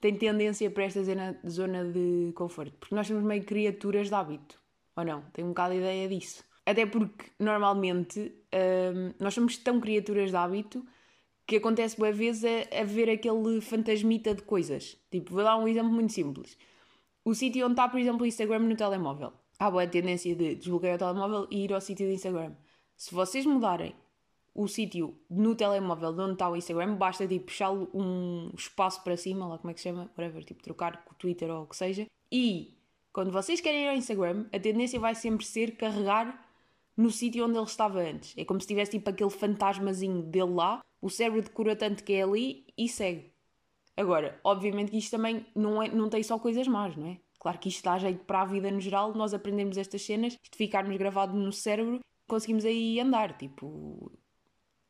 tem 0.00 0.16
tendência 0.16 0.70
para 0.70 0.84
esta 0.84 1.00
zona 1.46 1.84
de 1.84 2.32
conforto. 2.34 2.76
Porque 2.78 2.94
nós 2.94 3.06
somos 3.06 3.22
meio 3.24 3.44
criaturas 3.44 4.08
de 4.08 4.14
hábito, 4.14 4.60
ou 4.96 5.04
não? 5.04 5.22
Tenho 5.32 5.48
um 5.48 5.50
bocado 5.50 5.74
de 5.74 5.80
ideia 5.80 6.08
disso. 6.08 6.44
Até 6.64 6.86
porque, 6.86 7.30
normalmente, 7.38 8.32
hum, 8.54 9.14
nós 9.18 9.34
somos 9.34 9.56
tão 9.56 9.80
criaturas 9.80 10.30
de 10.30 10.36
hábito 10.36 10.84
que 11.46 11.56
acontece 11.56 11.96
boas 11.96 12.16
vezes 12.16 12.44
a, 12.44 12.80
a 12.80 12.84
ver 12.84 13.08
aquele 13.08 13.60
fantasmita 13.60 14.34
de 14.34 14.42
coisas. 14.42 14.96
Tipo, 15.10 15.32
vou 15.32 15.42
dar 15.42 15.56
um 15.56 15.66
exemplo 15.66 15.90
muito 15.90 16.12
simples. 16.12 16.58
O 17.24 17.34
sítio 17.34 17.64
onde 17.64 17.72
está, 17.72 17.88
por 17.88 17.98
exemplo, 17.98 18.22
o 18.22 18.26
Instagram 18.26 18.60
no 18.60 18.76
telemóvel. 18.76 19.32
Há 19.58 19.70
boa 19.70 19.86
tendência 19.86 20.34
de 20.36 20.56
desbloquear 20.56 20.96
o 20.96 20.98
telemóvel 20.98 21.48
e 21.50 21.64
ir 21.64 21.72
ao 21.72 21.80
sítio 21.80 22.06
do 22.06 22.12
Instagram. 22.12 22.54
Se 22.96 23.14
vocês 23.14 23.46
mudarem 23.46 23.94
o 24.58 24.66
sítio 24.66 25.16
no 25.30 25.54
telemóvel 25.54 26.12
de 26.12 26.20
onde 26.20 26.32
está 26.32 26.50
o 26.50 26.56
Instagram, 26.56 26.96
basta 26.96 27.28
tipo 27.28 27.46
puxar 27.46 27.70
um 27.70 28.50
espaço 28.56 29.04
para 29.04 29.16
cima, 29.16 29.46
lá 29.46 29.56
como 29.56 29.70
é 29.70 29.74
que 29.74 29.80
se 29.80 29.88
chama, 29.88 30.10
whatever, 30.18 30.42
tipo 30.42 30.60
trocar 30.60 31.04
com 31.04 31.12
o 31.12 31.16
Twitter 31.16 31.48
ou 31.48 31.62
o 31.62 31.66
que 31.66 31.76
seja. 31.76 32.06
E 32.30 32.76
quando 33.12 33.30
vocês 33.30 33.60
querem 33.60 33.84
ir 33.84 33.88
ao 33.88 33.94
Instagram, 33.94 34.46
a 34.52 34.58
tendência 34.58 34.98
vai 34.98 35.14
sempre 35.14 35.46
ser 35.46 35.76
carregar 35.76 36.44
no 36.96 37.08
sítio 37.08 37.46
onde 37.46 37.56
ele 37.56 37.66
estava 37.66 38.00
antes. 38.00 38.34
É 38.36 38.44
como 38.44 38.60
se 38.60 38.66
tivesse 38.66 38.90
tipo 38.90 39.08
aquele 39.08 39.30
fantasmazinho 39.30 40.22
dele 40.22 40.52
lá, 40.54 40.80
o 41.00 41.08
cérebro 41.08 41.40
decora 41.40 41.76
tanto 41.76 42.02
que 42.02 42.14
é 42.14 42.22
ali 42.24 42.66
e 42.76 42.88
segue. 42.88 43.32
Agora, 43.96 44.40
obviamente 44.42 44.90
que 44.90 44.98
isto 44.98 45.12
também 45.12 45.46
não, 45.54 45.80
é, 45.80 45.88
não 45.88 46.08
tem 46.08 46.22
só 46.24 46.36
coisas 46.36 46.66
más, 46.66 46.96
não 46.96 47.06
é? 47.06 47.18
Claro 47.38 47.58
que 47.60 47.68
isto 47.68 47.84
dá 47.84 47.96
jeito 47.96 48.24
para 48.24 48.42
a 48.42 48.44
vida 48.44 48.72
no 48.72 48.80
geral, 48.80 49.14
nós 49.14 49.32
aprendemos 49.32 49.78
estas 49.78 50.02
cenas, 50.02 50.36
isto 50.42 50.56
ficarmos 50.56 50.96
gravado 50.96 51.36
no 51.36 51.52
cérebro, 51.52 52.00
conseguimos 52.28 52.64
aí 52.64 52.98
andar, 52.98 53.38
tipo, 53.38 54.10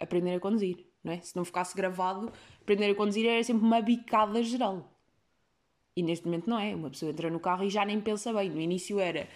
aprender 0.00 0.34
a 0.36 0.40
conduzir, 0.40 0.86
não 1.02 1.12
é? 1.12 1.20
Se 1.20 1.36
não 1.36 1.44
ficasse 1.44 1.76
gravado, 1.76 2.32
aprender 2.60 2.90
a 2.90 2.94
conduzir 2.94 3.26
era 3.26 3.42
sempre 3.42 3.64
uma 3.64 3.80
bicada 3.80 4.42
geral. 4.42 4.92
E 5.96 6.02
neste 6.02 6.26
momento 6.26 6.48
não 6.48 6.58
é. 6.58 6.74
Uma 6.74 6.90
pessoa 6.90 7.10
entra 7.10 7.28
no 7.30 7.40
carro 7.40 7.64
e 7.64 7.70
já 7.70 7.84
nem 7.84 8.00
pensa 8.00 8.32
bem. 8.32 8.50
No 8.50 8.60
início 8.60 9.00
era, 9.00 9.28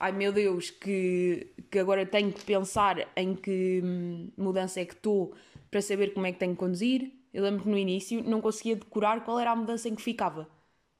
ai 0.00 0.12
meu 0.12 0.32
Deus, 0.32 0.70
que, 0.70 1.52
que 1.70 1.78
agora 1.78 2.06
tenho 2.06 2.32
que 2.32 2.42
pensar 2.44 3.06
em 3.16 3.34
que 3.34 3.82
hum, 3.84 4.30
mudança 4.36 4.80
é 4.80 4.84
que 4.86 4.94
estou 4.94 5.34
para 5.70 5.82
saber 5.82 6.14
como 6.14 6.26
é 6.26 6.32
que 6.32 6.38
tenho 6.38 6.52
que 6.52 6.58
conduzir. 6.58 7.12
Eu 7.34 7.42
lembro 7.42 7.64
que 7.64 7.68
no 7.68 7.76
início 7.76 8.22
não 8.24 8.40
conseguia 8.40 8.76
decorar 8.76 9.24
qual 9.24 9.38
era 9.38 9.50
a 9.50 9.56
mudança 9.56 9.88
em 9.88 9.94
que 9.94 10.02
ficava. 10.02 10.48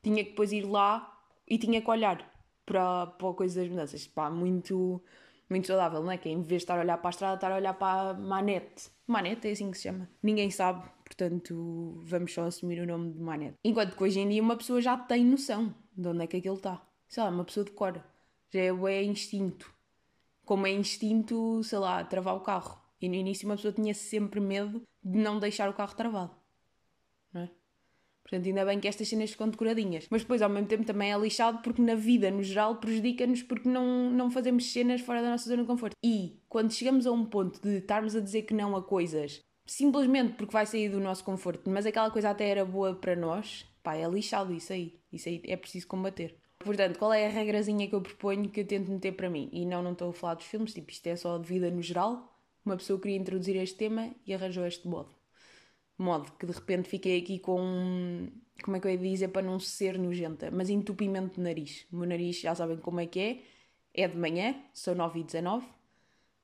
Tinha 0.02 0.23
que 0.23 0.30
depois 0.30 0.52
ir 0.52 0.64
lá 0.66 1.18
e 1.49 1.56
tinha 1.58 1.80
que 1.80 1.90
olhar 1.90 2.18
para, 2.66 3.06
para 3.06 3.30
a 3.30 3.35
coisa 3.35 3.61
das 3.61 3.70
mudanças. 3.70 4.06
Pá, 4.06 4.28
muito 4.30 5.02
muito 5.48 5.66
saudável, 5.66 6.02
não 6.02 6.10
é? 6.10 6.18
Que 6.18 6.28
é, 6.28 6.32
em 6.32 6.42
vez 6.42 6.48
de 6.48 6.64
estar 6.64 6.76
a 6.76 6.80
olhar 6.80 6.98
para 6.98 7.08
a 7.08 7.10
estrada, 7.10 7.34
estar 7.34 7.52
a 7.52 7.56
olhar 7.56 7.74
para 7.74 8.10
a 8.10 8.14
manete. 8.14 8.90
Manete 9.06 9.48
é 9.48 9.52
assim 9.52 9.70
que 9.70 9.76
se 9.76 9.84
chama. 9.84 10.08
Ninguém 10.22 10.50
sabe, 10.50 10.88
portanto, 11.04 12.00
vamos 12.04 12.32
só 12.32 12.44
assumir 12.44 12.80
o 12.80 12.86
nome 12.86 13.12
de 13.12 13.20
manete. 13.20 13.54
Enquanto 13.64 13.96
que 13.96 14.02
hoje 14.02 14.20
em 14.20 14.28
dia 14.28 14.42
uma 14.42 14.56
pessoa 14.56 14.80
já 14.80 14.96
tem 14.96 15.24
noção 15.24 15.74
de 15.96 16.08
onde 16.08 16.24
é 16.24 16.26
que 16.26 16.36
aquilo 16.36 16.56
está. 16.56 16.84
Sei 17.08 17.22
lá, 17.22 17.30
uma 17.30 17.44
pessoa 17.44 17.64
decora. 17.64 18.04
Já 18.50 18.60
é, 18.60 18.68
é 18.68 19.04
instinto. 19.04 19.72
Como 20.44 20.66
é 20.66 20.70
instinto, 20.70 21.62
sei 21.62 21.78
lá, 21.78 22.02
travar 22.04 22.34
o 22.34 22.40
carro. 22.40 22.80
E 23.00 23.08
no 23.08 23.14
início 23.14 23.46
uma 23.46 23.56
pessoa 23.56 23.72
tinha 23.72 23.94
sempre 23.94 24.40
medo 24.40 24.82
de 25.02 25.18
não 25.18 25.38
deixar 25.38 25.68
o 25.68 25.74
carro 25.74 25.94
travado. 25.94 26.34
Não 27.32 27.42
é? 27.42 27.50
Portanto, 28.28 28.47
ainda 28.47 28.64
bem 28.64 28.80
que 28.80 28.88
estas 28.88 29.09
cenas 29.09 29.30
ficam 29.30 29.49
decoradinhas. 29.49 30.09
Mas 30.11 30.23
depois, 30.23 30.42
ao 30.42 30.49
mesmo 30.49 30.66
tempo, 30.66 30.85
também 30.85 31.12
é 31.12 31.16
lixado 31.16 31.62
porque 31.62 31.80
na 31.80 31.95
vida, 31.95 32.28
no 32.28 32.42
geral, 32.42 32.76
prejudica-nos 32.76 33.42
porque 33.45 33.68
não, 33.68 34.11
não 34.11 34.30
fazemos 34.30 34.73
cenas 34.73 35.00
fora 35.00 35.23
da 35.23 35.30
nossa 35.30 35.49
zona 35.49 35.62
de 35.62 35.68
conforto. 35.68 35.95
E 36.04 36.40
quando 36.49 36.73
chegamos 36.73 37.06
a 37.06 37.12
um 37.12 37.25
ponto 37.25 37.61
de 37.62 37.78
estarmos 37.78 38.16
a 38.16 38.21
dizer 38.21 38.42
que 38.42 38.52
não 38.52 38.75
a 38.75 38.83
coisas 38.83 39.40
simplesmente 39.64 40.35
porque 40.35 40.52
vai 40.52 40.66
sair 40.66 40.88
do 40.88 41.00
nosso 41.00 41.25
conforto, 41.25 41.68
mas 41.71 41.87
aquela 41.87 42.11
coisa 42.11 42.30
até 42.30 42.49
era 42.49 42.64
boa 42.64 42.95
para 42.95 43.16
nós, 43.16 43.64
pá, 43.83 43.97
é 43.97 44.09
lixado 44.09 44.52
isso 44.52 44.73
aí. 44.73 44.99
Isso 45.12 45.28
aí 45.28 45.40
é 45.45 45.56
preciso 45.56 45.87
combater. 45.87 46.37
Portanto, 46.59 46.99
qual 46.99 47.12
é 47.12 47.26
a 47.26 47.30
regrazinha 47.30 47.87
que 47.88 47.95
eu 47.95 48.00
proponho 48.00 48.49
que 48.49 48.61
eu 48.61 48.66
tento 48.66 48.90
meter 48.90 49.12
para 49.12 49.30
mim? 49.30 49.49
E 49.52 49.64
não, 49.64 49.83
não 49.83 49.92
estou 49.92 50.11
a 50.11 50.12
falar 50.12 50.35
dos 50.35 50.47
filmes, 50.47 50.75
tipo, 50.75 50.90
isto 50.90 51.06
é 51.06 51.14
só 51.14 51.38
de 51.38 51.47
vida 51.47 51.71
no 51.71 51.83
geral. 51.83 52.37
Uma 52.64 52.76
pessoa 52.76 53.00
queria 53.00 53.16
introduzir 53.16 53.56
este 53.56 53.76
tema 53.76 54.11
e 54.26 54.35
arranjou 54.35 54.66
este 54.66 54.88
modo 54.88 55.15
modo 56.02 56.32
que 56.32 56.46
de 56.46 56.52
repente 56.52 56.88
fiquei 56.88 57.18
aqui 57.18 57.38
com. 57.38 58.28
Como 58.62 58.76
é 58.76 58.80
que 58.80 58.86
eu 58.86 58.90
ia 58.92 58.98
dizer 58.98 59.28
para 59.28 59.42
não 59.42 59.60
ser 59.60 59.98
nojenta? 59.98 60.50
Mas 60.50 60.70
entupimento 60.70 61.36
de 61.36 61.40
nariz. 61.42 61.86
O 61.92 61.96
meu 61.96 62.08
nariz, 62.08 62.40
já 62.40 62.54
sabem 62.54 62.78
como 62.78 63.00
é 63.00 63.06
que 63.06 63.20
é. 63.20 63.42
É 63.94 64.08
de 64.08 64.16
manhã, 64.16 64.54
são 64.72 64.94
9 64.94 65.20
e 65.20 65.24
19. 65.24 65.66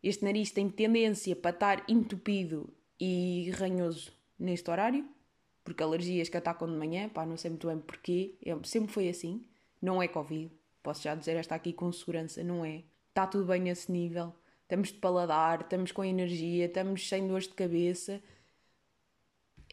Este 0.03 0.25
nariz 0.25 0.51
tem 0.51 0.69
tendência 0.69 1.37
para 1.37 1.51
estar 1.51 1.85
entupido 1.89 2.73
e 2.99 3.51
ranhoso 3.55 4.13
neste 4.39 4.71
horário. 4.71 5.07
porque 5.65 5.83
alergias 5.83 6.29
que 6.29 6.37
atacam 6.37 6.69
de 6.69 6.77
manhã, 6.77 7.09
pá, 7.09 7.25
não 7.25 7.37
sei 7.37 7.51
muito 7.51 7.69
bem 7.69 7.79
porquê, 7.79 8.35
é, 8.45 8.57
sempre 8.65 8.93
foi 8.93 9.09
assim, 9.09 9.47
não 9.81 10.03
é 10.03 10.09
Covid, 10.09 10.51
posso 10.83 11.03
já 11.03 11.15
dizer 11.15 11.37
esta 11.37 11.55
aqui 11.55 11.73
com 11.73 11.91
segurança, 11.93 12.43
não 12.43 12.65
é. 12.65 12.83
Está 13.09 13.27
tudo 13.27 13.47
bem 13.47 13.61
nesse 13.61 13.93
nível, 13.93 14.35
estamos 14.63 14.89
de 14.89 14.99
paladar, 14.99 15.61
estamos 15.61 15.93
com 15.93 16.05
energia, 16.05 16.67
estamos 16.67 17.09
sem 17.09 17.29
dores 17.29 17.47
de 17.47 17.55
cabeça. 17.55 18.21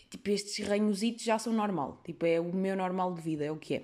Tipo, 0.09 0.29
estes 0.31 0.65
ranhositos 0.67 1.23
já 1.23 1.37
são 1.37 1.53
normal, 1.53 2.01
tipo, 2.03 2.25
é 2.25 2.39
o 2.39 2.53
meu 2.53 2.75
normal 2.75 3.13
de 3.13 3.21
vida, 3.21 3.45
é 3.45 3.51
o 3.51 3.57
que 3.57 3.75
é. 3.75 3.83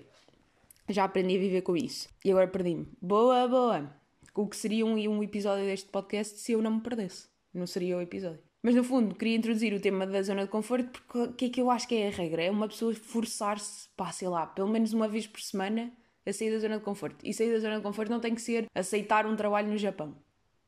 Já 0.90 1.04
aprendi 1.04 1.36
a 1.36 1.40
viver 1.40 1.62
com 1.62 1.76
isso. 1.78 2.10
E 2.24 2.32
agora 2.32 2.48
perdi-me. 2.48 2.88
Boa, 3.02 3.48
boa! 3.48 3.96
O 4.34 4.48
que 4.48 4.58
seria 4.58 4.86
um, 4.86 4.96
um 4.96 5.24
episódio 5.24 5.66
deste 5.66 5.90
podcast 5.90 6.40
se 6.40 6.52
eu 6.52 6.62
não 6.62 6.76
me 6.76 6.82
perdesse? 6.82 7.28
Não 7.54 7.66
seria 7.66 7.98
o 7.98 8.02
episódio. 8.02 8.40
Mas 8.62 8.74
no 8.74 8.84
fundo, 8.84 9.14
queria 9.14 9.38
introduzir 9.38 9.74
o 9.74 9.80
tema 9.80 10.08
da 10.08 10.22
zona 10.24 10.44
de 10.44 10.50
conforto 10.50 10.90
porque 10.90 11.20
o 11.20 11.34
que 11.34 11.46
é 11.46 11.50
que 11.50 11.62
eu 11.62 11.70
acho 11.70 11.88
que 11.88 11.96
é 11.96 12.08
a 12.08 12.12
regra? 12.12 12.44
É 12.44 12.50
uma 12.52 12.68
pessoa 12.68 12.94
forçar-se, 12.96 13.88
pá, 13.96 14.12
sei 14.12 14.28
lá, 14.28 14.48
pelo 14.48 14.68
menos 14.68 14.92
uma 14.92 15.08
vez 15.08 15.28
por 15.28 15.40
semana 15.40 15.94
a 16.26 16.34
sair 16.34 16.52
da 16.52 16.58
zona 16.58 16.80
de 16.80 16.84
conforto. 16.84 17.18
E 17.24 17.32
sair 17.32 17.52
da 17.52 17.60
zona 17.60 17.78
de 17.78 17.84
conforto 17.84 18.10
não 18.10 18.20
tem 18.20 18.34
que 18.34 18.42
ser 18.42 18.68
aceitar 18.74 19.28
um 19.28 19.36
trabalho 19.36 19.70
no 19.70 19.78
Japão. 19.78 20.16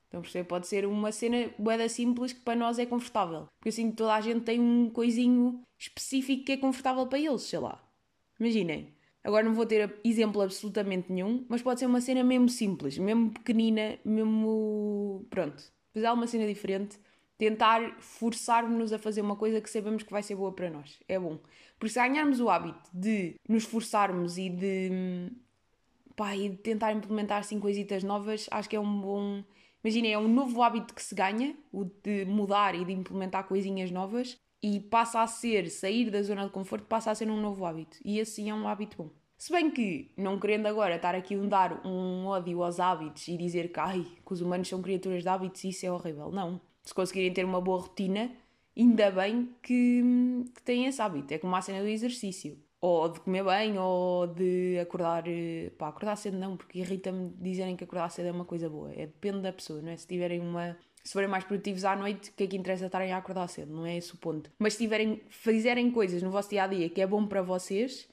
Então, 0.08 0.22
percebe? 0.22 0.48
Pode 0.48 0.68
ser 0.68 0.86
uma 0.86 1.12
cena 1.12 1.50
boeda 1.58 1.88
simples 1.90 2.34
que 2.34 2.40
para 2.40 2.56
nós 2.56 2.80
é 2.80 2.86
confortável. 2.86 3.48
Porque 3.58 3.70
assim 3.70 3.92
toda 3.92 4.14
a 4.14 4.22
gente 4.22 4.42
tem 4.42 4.60
um 4.60 4.90
coisinho 4.90 5.62
específico 5.78 6.46
que 6.46 6.54
é 6.54 6.58
confortável 6.58 7.06
para 7.08 7.20
eles, 7.20 7.44
sei 7.44 7.60
lá. 7.60 7.84
Imaginem. 8.40 8.94
Agora 9.24 9.44
não 9.44 9.54
vou 9.54 9.66
ter 9.66 10.00
exemplo 10.06 10.42
absolutamente 10.42 11.12
nenhum, 11.12 11.46
mas 11.50 11.62
pode 11.62 11.80
ser 11.82 11.86
uma 11.86 12.00
cena 12.00 12.24
mesmo 12.24 12.48
simples, 12.48 12.98
mesmo 12.98 13.32
pequenina, 13.32 14.00
mesmo. 14.06 15.26
Pronto. 15.30 15.62
Fazer 15.94 16.06
alguma 16.06 16.28
cena 16.28 16.48
diferente 16.48 16.98
tentar 17.38 17.98
forçar-nos 18.00 18.92
a 18.92 18.98
fazer 18.98 19.22
uma 19.22 19.36
coisa 19.36 19.62
que 19.62 19.70
sabemos 19.70 20.04
que 20.04 20.12
vai 20.12 20.24
ser 20.24 20.36
boa 20.36 20.52
para 20.52 20.70
nós. 20.70 21.00
É 21.08 21.20
bom. 21.20 21.40
Por 21.80 21.88
se 21.88 21.96
ganharmos 21.96 22.40
o 22.40 22.50
hábito 22.50 22.90
de 22.92 23.36
nos 23.48 23.64
forçarmos 23.64 24.38
e 24.38 24.50
de, 24.50 25.32
pá, 26.16 26.36
e 26.36 26.50
de 26.50 26.58
tentar 26.58 26.92
implementar 26.94 27.40
assim 27.40 27.60
coisitas 27.60 28.04
novas, 28.04 28.48
acho 28.50 28.68
que 28.68 28.76
é 28.76 28.80
um 28.80 29.00
bom. 29.00 29.44
Imaginem, 29.84 30.14
é 30.14 30.18
um 30.18 30.28
novo 30.28 30.62
hábito 30.62 30.94
que 30.94 31.04
se 31.04 31.16
ganha, 31.16 31.56
o 31.72 31.86
de 31.86 32.26
mudar 32.26 32.76
e 32.76 32.84
de 32.84 32.92
implementar 32.92 33.48
coisinhas 33.48 33.92
novas, 33.92 34.38
e 34.62 34.80
passa 34.80 35.22
a 35.22 35.28
ser, 35.28 35.70
sair 35.70 36.10
da 36.10 36.22
zona 36.22 36.46
de 36.46 36.52
conforto, 36.52 36.86
passa 36.86 37.12
a 37.12 37.16
ser 37.16 37.30
um 37.30 37.40
novo 37.40 37.66
hábito. 37.66 37.98
E 38.04 38.20
assim 38.20 38.50
é 38.50 38.54
um 38.54 38.68
hábito 38.68 38.98
bom. 38.98 39.12
Se 39.38 39.52
bem 39.52 39.70
que, 39.70 40.12
não 40.18 40.40
querendo 40.40 40.66
agora 40.66 40.96
estar 40.96 41.14
aqui 41.14 41.36
a 41.36 41.46
dar 41.46 41.86
um 41.86 42.26
ódio 42.26 42.64
aos 42.64 42.80
hábitos 42.80 43.28
e 43.28 43.38
dizer 43.38 43.72
que, 43.72 43.80
ai, 43.80 44.04
que 44.04 44.34
os 44.34 44.42
humanos 44.42 44.68
são 44.68 44.82
criaturas 44.82 45.22
de 45.22 45.30
hábitos, 45.30 45.64
isso 45.64 45.86
é 45.86 45.92
horrível. 45.92 46.32
Não 46.32 46.60
se 46.88 46.94
conseguirem 46.94 47.34
ter 47.34 47.46
uma 47.46 47.62
boa 47.62 47.82
rotina, 47.82 48.32
ainda 48.76 49.12
bem 49.12 49.54
que, 49.62 50.02
que 50.56 50.64
têm 50.64 50.86
esse 50.86 51.02
hábito. 51.02 51.34
É 51.34 51.38
como 51.38 51.56
a 51.56 51.62
cena 51.62 51.82
do 51.82 51.88
exercício. 51.88 52.58
Ou 52.88 53.10
de 53.10 53.20
comer 53.20 53.44
bem, 53.44 53.78
ou 53.78 54.28
de 54.28 54.80
acordar. 54.80 55.28
Eh, 55.28 55.72
pá, 55.78 55.90
acordar 55.90 56.16
cedo 56.16 56.38
não, 56.38 56.56
porque 56.56 56.80
irrita-me 56.80 57.34
dizerem 57.38 57.76
que 57.76 57.84
acordar 57.84 58.10
cedo 58.10 58.28
é 58.28 58.32
uma 58.32 58.46
coisa 58.46 58.70
boa. 58.70 58.94
É, 58.94 59.08
depende 59.08 59.42
da 59.42 59.52
pessoa, 59.52 59.82
não 59.82 59.90
é? 59.92 59.98
Se 59.98 60.08
tiverem 60.08 60.40
uma. 60.40 60.78
Se 61.04 61.12
forem 61.12 61.28
mais 61.28 61.44
produtivos 61.44 61.84
à 61.84 61.98
noite, 61.98 62.30
o 62.30 62.34
que 62.34 62.44
é 62.46 62.48
que 62.48 62.56
interessa 62.56 62.86
estarem 62.86 63.12
a 63.12 63.18
acordar 63.18 63.48
cedo? 63.50 63.74
Não 63.74 63.86
é 63.86 63.98
esse 63.98 64.14
o 64.14 64.18
ponto. 64.18 64.50
Mas 64.58 64.74
se 64.74 64.80
tiverem, 64.80 65.22
fizerem 65.28 65.92
coisas 65.92 66.24
no 66.24 66.32
vosso 66.32 66.50
dia 66.50 66.64
a 66.64 66.68
dia 66.68 66.90
que 66.90 67.02
é 67.02 67.08
bom 67.08 67.28
para 67.28 67.42
vocês, 67.42 68.08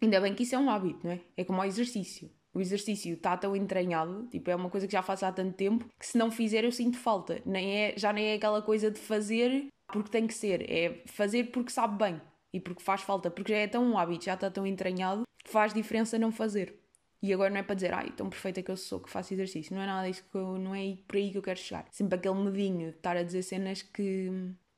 ainda 0.00 0.18
bem 0.20 0.34
que 0.34 0.44
isso 0.44 0.54
é 0.54 0.58
um 0.58 0.70
hábito, 0.70 1.00
não 1.04 1.12
é? 1.12 1.20
É 1.36 1.44
como 1.44 1.60
o 1.60 1.64
exercício 1.64 2.30
o 2.54 2.60
exercício 2.60 3.14
está 3.14 3.34
tão 3.34 3.56
entranhado, 3.56 4.26
tipo, 4.30 4.50
é 4.50 4.54
uma 4.54 4.68
coisa 4.68 4.86
que 4.86 4.92
já 4.92 5.00
faço 5.02 5.24
há 5.24 5.32
tanto 5.32 5.56
tempo, 5.56 5.88
que 5.98 6.06
se 6.06 6.18
não 6.18 6.30
fizer 6.30 6.64
eu 6.64 6.70
sinto 6.72 6.98
falta. 6.98 7.40
Nem 7.46 7.74
é, 7.74 7.94
já 7.96 8.12
nem 8.12 8.26
é 8.26 8.34
aquela 8.34 8.60
coisa 8.60 8.90
de 8.90 8.98
fazer 8.98 9.68
porque 9.86 10.10
tem 10.10 10.26
que 10.26 10.34
ser, 10.34 10.70
é 10.70 11.02
fazer 11.06 11.44
porque 11.44 11.70
sabe 11.70 11.96
bem 11.96 12.20
e 12.52 12.60
porque 12.60 12.82
faz 12.82 13.02
falta, 13.02 13.30
porque 13.30 13.52
já 13.52 13.58
é 13.58 13.66
tão 13.66 13.84
um 13.84 13.98
hábito, 13.98 14.26
já 14.26 14.34
está 14.34 14.50
tão 14.50 14.66
entranhado, 14.66 15.22
faz 15.44 15.72
diferença 15.72 16.18
não 16.18 16.30
fazer. 16.30 16.78
E 17.22 17.32
agora 17.32 17.50
não 17.50 17.58
é 17.58 17.62
para 17.62 17.76
dizer, 17.76 17.94
ai, 17.94 18.10
tão 18.10 18.28
perfeita 18.28 18.62
que 18.62 18.70
eu 18.70 18.76
sou, 18.76 18.98
que 18.98 19.08
faço 19.08 19.32
exercício. 19.32 19.74
Não 19.74 19.82
é 19.82 19.86
nada 19.86 20.08
disso, 20.08 20.24
que 20.30 20.36
eu, 20.36 20.58
não 20.58 20.74
é 20.74 20.96
por 21.06 21.16
aí 21.16 21.30
que 21.30 21.38
eu 21.38 21.42
quero 21.42 21.58
chegar. 21.58 21.86
Sempre 21.92 22.18
aquele 22.18 22.34
medinho 22.34 22.90
de 22.90 22.96
estar 22.96 23.16
a 23.16 23.22
dizer 23.22 23.42
cenas 23.42 23.80
que, 23.80 24.28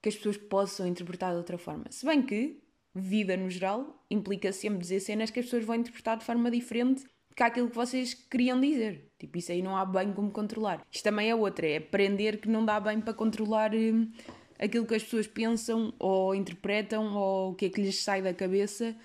que 0.02 0.10
as 0.10 0.16
pessoas 0.16 0.36
possam 0.36 0.86
interpretar 0.86 1.30
de 1.30 1.38
outra 1.38 1.56
forma. 1.56 1.86
Se 1.88 2.04
bem 2.04 2.20
que, 2.20 2.60
vida 2.94 3.34
no 3.34 3.48
geral, 3.48 4.04
implica 4.10 4.52
sempre 4.52 4.78
dizer 4.78 5.00
cenas 5.00 5.30
que 5.30 5.40
as 5.40 5.46
pessoas 5.46 5.64
vão 5.64 5.76
interpretar 5.76 6.18
de 6.18 6.24
forma 6.24 6.50
diferente 6.50 7.06
que 7.34 7.42
aquilo 7.42 7.68
que 7.68 7.76
vocês 7.76 8.14
queriam 8.14 8.60
dizer. 8.60 9.10
Tipo, 9.18 9.38
isso 9.38 9.50
aí 9.50 9.62
não 9.62 9.76
há 9.76 9.84
bem 9.84 10.12
como 10.12 10.30
controlar. 10.30 10.84
Isto 10.90 11.04
também 11.04 11.30
é 11.30 11.34
outra, 11.34 11.66
é 11.66 11.78
aprender 11.78 12.40
que 12.40 12.48
não 12.48 12.64
dá 12.64 12.78
bem 12.78 13.00
para 13.00 13.14
controlar 13.14 13.74
hum, 13.74 14.10
aquilo 14.58 14.86
que 14.86 14.94
as 14.94 15.02
pessoas 15.02 15.26
pensam 15.26 15.92
ou 15.98 16.34
interpretam 16.34 17.14
ou 17.14 17.52
o 17.52 17.54
que 17.54 17.66
é 17.66 17.70
que 17.70 17.80
lhes 17.80 18.02
sai 18.02 18.22
da 18.22 18.32
cabeça 18.32 18.96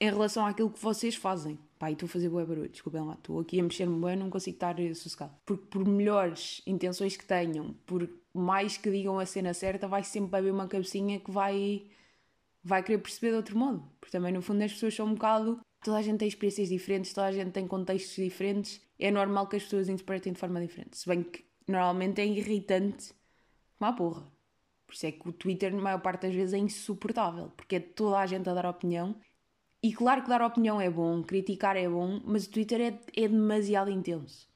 em 0.00 0.10
relação 0.10 0.46
àquilo 0.46 0.70
que 0.70 0.78
vocês 0.78 1.14
fazem. 1.14 1.58
E 1.82 1.92
estou 1.92 2.06
a 2.06 2.10
fazer 2.10 2.28
boa 2.28 2.44
barulho, 2.44 2.68
desculpem 2.68 3.02
lá, 3.02 3.14
estou 3.14 3.40
aqui 3.40 3.58
a 3.58 3.62
mexer-me 3.62 3.98
bem, 4.04 4.16
não 4.16 4.28
consigo 4.28 4.54
estar 4.54 4.76
sossegado. 4.94 5.32
Porque 5.46 5.64
por 5.66 5.86
melhores 5.86 6.60
intenções 6.66 7.16
que 7.16 7.24
tenham, 7.24 7.74
por 7.86 8.08
mais 8.34 8.76
que 8.76 8.90
digam 8.90 9.18
a 9.18 9.24
cena 9.24 9.54
certa, 9.54 9.88
vai 9.88 10.04
sempre 10.04 10.36
haver 10.36 10.52
uma 10.52 10.68
cabecinha 10.68 11.18
que 11.18 11.30
vai, 11.30 11.86
vai 12.62 12.82
querer 12.82 12.98
perceber 12.98 13.30
de 13.30 13.36
outro 13.36 13.56
modo. 13.56 13.82
Porque 13.98 14.12
também, 14.12 14.32
no 14.32 14.42
fundo, 14.42 14.62
as 14.62 14.72
pessoas 14.72 14.94
são 14.94 15.06
um 15.06 15.14
bocado 15.14 15.58
toda 15.82 15.98
a 15.98 16.02
gente 16.02 16.18
tem 16.18 16.28
experiências 16.28 16.68
diferentes, 16.68 17.12
toda 17.12 17.26
a 17.26 17.32
gente 17.32 17.52
tem 17.52 17.66
contextos 17.66 18.14
diferentes, 18.14 18.80
é 18.98 19.10
normal 19.10 19.48
que 19.48 19.56
as 19.56 19.64
pessoas 19.64 19.88
interpretem 19.88 20.32
de 20.32 20.38
forma 20.38 20.60
diferente. 20.60 20.96
Se 20.96 21.08
bem 21.08 21.22
que 21.22 21.44
normalmente 21.66 22.20
é 22.20 22.26
irritante 22.26 23.12
como 23.78 23.90
a 23.90 23.94
porra. 23.94 24.39
Por 24.90 24.94
isso 24.94 25.06
é 25.06 25.12
que 25.12 25.28
o 25.28 25.32
Twitter, 25.32 25.72
na 25.72 25.80
maior 25.80 26.00
parte 26.00 26.22
das 26.22 26.34
vezes, 26.34 26.52
é 26.52 26.58
insuportável, 26.58 27.52
porque 27.56 27.76
é 27.76 27.80
toda 27.80 28.18
a 28.18 28.26
gente 28.26 28.50
a 28.50 28.54
dar 28.54 28.66
opinião. 28.66 29.14
E 29.80 29.92
claro 29.92 30.20
que 30.20 30.28
dar 30.28 30.42
opinião 30.42 30.80
é 30.80 30.90
bom, 30.90 31.22
criticar 31.22 31.76
é 31.76 31.88
bom, 31.88 32.20
mas 32.24 32.46
o 32.46 32.50
Twitter 32.50 32.80
é, 32.80 33.22
é 33.22 33.28
demasiado 33.28 33.88
intenso. 33.88 34.48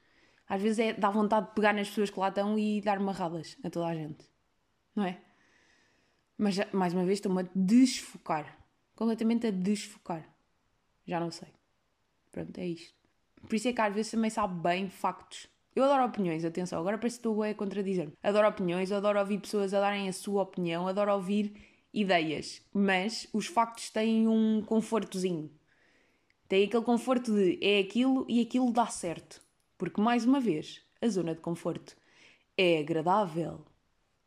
Às 0.49 0.61
vezes 0.61 0.81
é, 0.81 0.93
dá 0.93 1.09
vontade 1.09 1.47
de 1.47 1.55
pegar 1.55 1.73
nas 1.73 1.89
pessoas 1.89 2.11
que 2.11 2.19
lá 2.19 2.31
estão 2.31 2.59
e 2.59 2.81
dar 2.81 2.99
marradas 2.99 3.57
a 3.63 3.71
toda 3.71 3.87
a 3.87 3.95
gente. 3.95 4.29
Não 4.97 5.05
é? 5.05 5.21
Mas, 6.37 6.57
mais 6.73 6.93
uma 6.93 7.05
vez, 7.05 7.19
estou-me 7.19 7.43
a 7.43 7.49
desfocar. 7.55 8.59
Completamente 8.97 9.47
a 9.47 9.53
desfocar. 9.53 10.29
Já 11.07 11.21
não 11.21 11.31
sei. 11.31 11.49
Pronto, 12.33 12.59
é 12.59 12.67
isto. 12.67 12.93
Por 13.41 13.55
isso 13.55 13.69
é 13.69 13.73
que 13.73 13.81
às 13.81 13.95
vezes 13.95 14.11
também 14.11 14.31
sabe 14.31 14.61
bem 14.61 14.91
factos. 14.91 15.47
Eu 15.75 15.85
adoro 15.85 16.05
opiniões, 16.05 16.45
atenção, 16.45 16.79
agora 16.79 16.97
parece 16.97 17.17
que 17.17 17.21
estou 17.21 17.43
a 17.43 17.53
contradizer-me. 17.53 18.13
Adoro 18.23 18.49
opiniões, 18.49 18.93
adoro 18.93 19.19
ouvir 19.19 19.41
pessoas 19.41 19.75
a 19.75 19.81
darem 19.81 20.09
a 20.09 20.13
sua 20.13 20.43
opinião, 20.43 20.87
adoro 20.87 21.13
ouvir 21.13 21.53
ideias, 21.93 22.63
mas 22.73 23.29
os 23.33 23.47
factos 23.47 23.91
têm 23.91 24.29
um 24.29 24.63
confortozinho. 24.63 25.51
Tem 26.49 26.65
aquele 26.65 26.85
conforto 26.85 27.33
de 27.35 27.59
é 27.61 27.81
aquilo 27.81 28.25
e 28.29 28.41
aquilo 28.41 28.73
dá 28.73 28.87
certo. 28.87 29.43
Porque, 29.77 30.01
mais 30.01 30.25
uma 30.25 30.41
vez, 30.41 30.83
a 31.01 31.09
zona 31.09 31.35
de 31.35 31.41
conforto 31.41 31.97
é 32.57 32.79
agradável. 32.79 33.65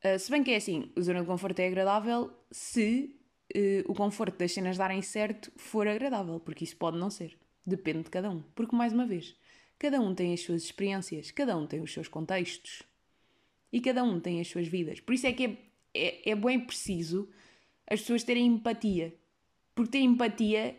Uh, 0.04 0.20
se 0.20 0.30
bem 0.30 0.44
que 0.44 0.52
é 0.52 0.58
assim, 0.58 0.92
a 0.98 1.02
zona 1.02 1.22
de 1.22 1.28
conforto 1.28 1.60
é 1.60 1.68
agradável 1.68 2.32
se 2.52 3.16
uh, 3.56 3.92
o 3.92 3.96
conforto 3.96 4.38
das 4.38 4.52
cenas 4.52 4.78
darem 4.78 5.02
certo 5.02 5.52
for 5.56 5.88
agradável, 5.88 6.40
porque 6.40 6.64
isso 6.64 6.76
pode 6.76 6.98
não 6.98 7.10
ser. 7.10 7.38
Depende 7.66 8.04
de 8.04 8.10
cada 8.10 8.30
um. 8.30 8.42
Porque, 8.56 8.76
mais 8.76 8.94
uma 8.94 9.06
vez, 9.06 9.36
cada 9.80 10.00
um 10.00 10.14
tem 10.14 10.34
as 10.34 10.42
suas 10.42 10.64
experiências, 10.64 11.32
cada 11.32 11.58
um 11.58 11.68
tem 11.68 11.82
os 11.82 11.92
seus 11.94 12.08
contextos 12.08 12.84
e 13.72 13.80
cada 13.80 14.04
um 14.04 14.20
tem 14.20 14.40
as 14.40 14.48
suas 14.48 14.68
vidas. 14.68 15.00
Por 15.00 15.14
isso 15.14 15.28
é 15.28 15.34
que 15.34 15.46
é, 15.46 15.58
é, 15.94 16.32
é 16.32 16.36
bem 16.36 16.60
preciso 16.60 17.30
as 17.90 18.02
pessoas 18.02 18.24
terem 18.24 18.46
empatia. 18.46 19.16
Porque 19.74 19.92
ter 19.92 20.00
empatia 20.00 20.76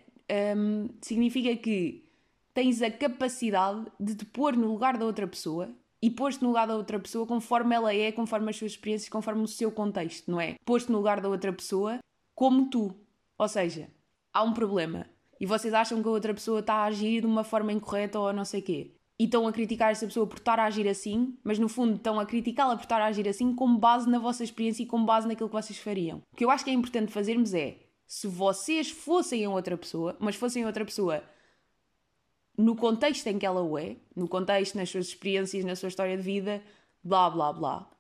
um, 0.57 0.88
significa 1.00 1.55
que 1.57 2.05
tens 2.52 2.83
a 2.83 2.90
capacidade 2.90 3.87
de 3.99 4.14
te 4.14 4.25
pôr 4.25 4.57
no 4.57 4.67
lugar 4.67 4.99
da 4.99 5.05
outra 5.05 5.26
pessoa 5.26 5.71
e 6.02 6.11
pôr-te 6.11 6.43
no 6.43 6.49
lugar 6.49 6.67
da 6.67 6.76
outra 6.76 6.99
pessoa 6.99 7.26
conforme 7.26 7.75
ela 7.75 7.95
é, 7.95 8.12
conforme 8.12 8.50
as 8.50 8.57
suas 8.57 8.73
experiências, 8.73 9.09
conforme 9.09 9.43
o 9.43 9.49
seu 9.49 9.71
contexto, 9.71 10.31
não 10.31 10.40
é? 10.40 10.57
Pôr-te 10.64 10.90
no 10.90 10.99
lugar 10.99 11.21
da 11.21 11.28
outra 11.28 11.52
pessoa 11.52 11.99
como 12.35 12.69
tu. 12.69 12.95
Ou 13.37 13.49
seja, 13.49 13.88
há 14.33 14.43
um 14.43 14.52
problema 14.52 15.07
e 15.40 15.47
vocês 15.47 15.73
acham 15.75 16.02
que 16.02 16.09
a 16.09 16.11
outra 16.11 16.35
pessoa 16.35 16.61
está 16.61 16.75
a 16.75 16.85
agir 16.85 17.21
de 17.21 17.26
uma 17.26 17.45
forma 17.45 17.73
incorreta 17.73 18.18
ou 18.18 18.33
não 18.33 18.45
sei 18.45 18.62
quê. 18.62 18.95
E 19.18 19.25
estão 19.25 19.47
a 19.49 19.52
criticar 19.52 19.90
essa 19.90 20.07
pessoa 20.07 20.26
por 20.26 20.38
estar 20.38 20.61
a 20.61 20.64
agir 20.64 20.87
assim, 20.88 21.37
mas 21.42 21.59
no 21.59 21.68
fundo 21.68 21.97
estão 21.97 22.21
a 22.21 22.26
criticá-la 22.26 22.76
por 22.76 22.85
estar 22.85 23.00
a 23.00 23.07
agir 23.07 23.28
assim 23.28 23.54
com 23.54 23.76
base 23.76 24.09
na 24.09 24.18
vossa 24.18 24.45
experiência 24.45 24.83
e 24.83 24.87
com 24.87 25.04
base 25.04 25.26
naquilo 25.26 25.49
que 25.49 25.54
vocês 25.54 25.78
fariam. 25.78 26.23
O 26.33 26.37
que 26.37 26.45
eu 26.45 26.50
acho 26.50 26.64
que 26.64 26.71
é 26.71 26.75
importante 26.75 27.12
fazermos 27.12 27.52
é, 27.52 27.78
se 28.07 28.26
vocês 28.28 28.90
fossem 28.90 29.45
a 29.45 29.50
outra 29.50 29.76
pessoa, 29.76 30.16
mas 30.21 30.37
fossem 30.37 30.64
outra 30.64 30.85
pessoa 30.85 31.23
no 32.57 32.75
contexto 32.75 33.26
em 33.28 33.38
que 33.38 33.47
ela 33.47 33.62
o 33.62 33.78
é, 33.78 33.97
no 34.16 34.28
contexto, 34.28 34.76
nas 34.76 34.90
suas 34.90 35.07
experiências, 35.07 35.64
na 35.64 35.76
sua 35.76 35.88
história 35.88 36.16
de 36.16 36.23
vida, 36.23 36.62
blá 37.02 37.30
blá 37.30 37.52
blá, 37.52 37.90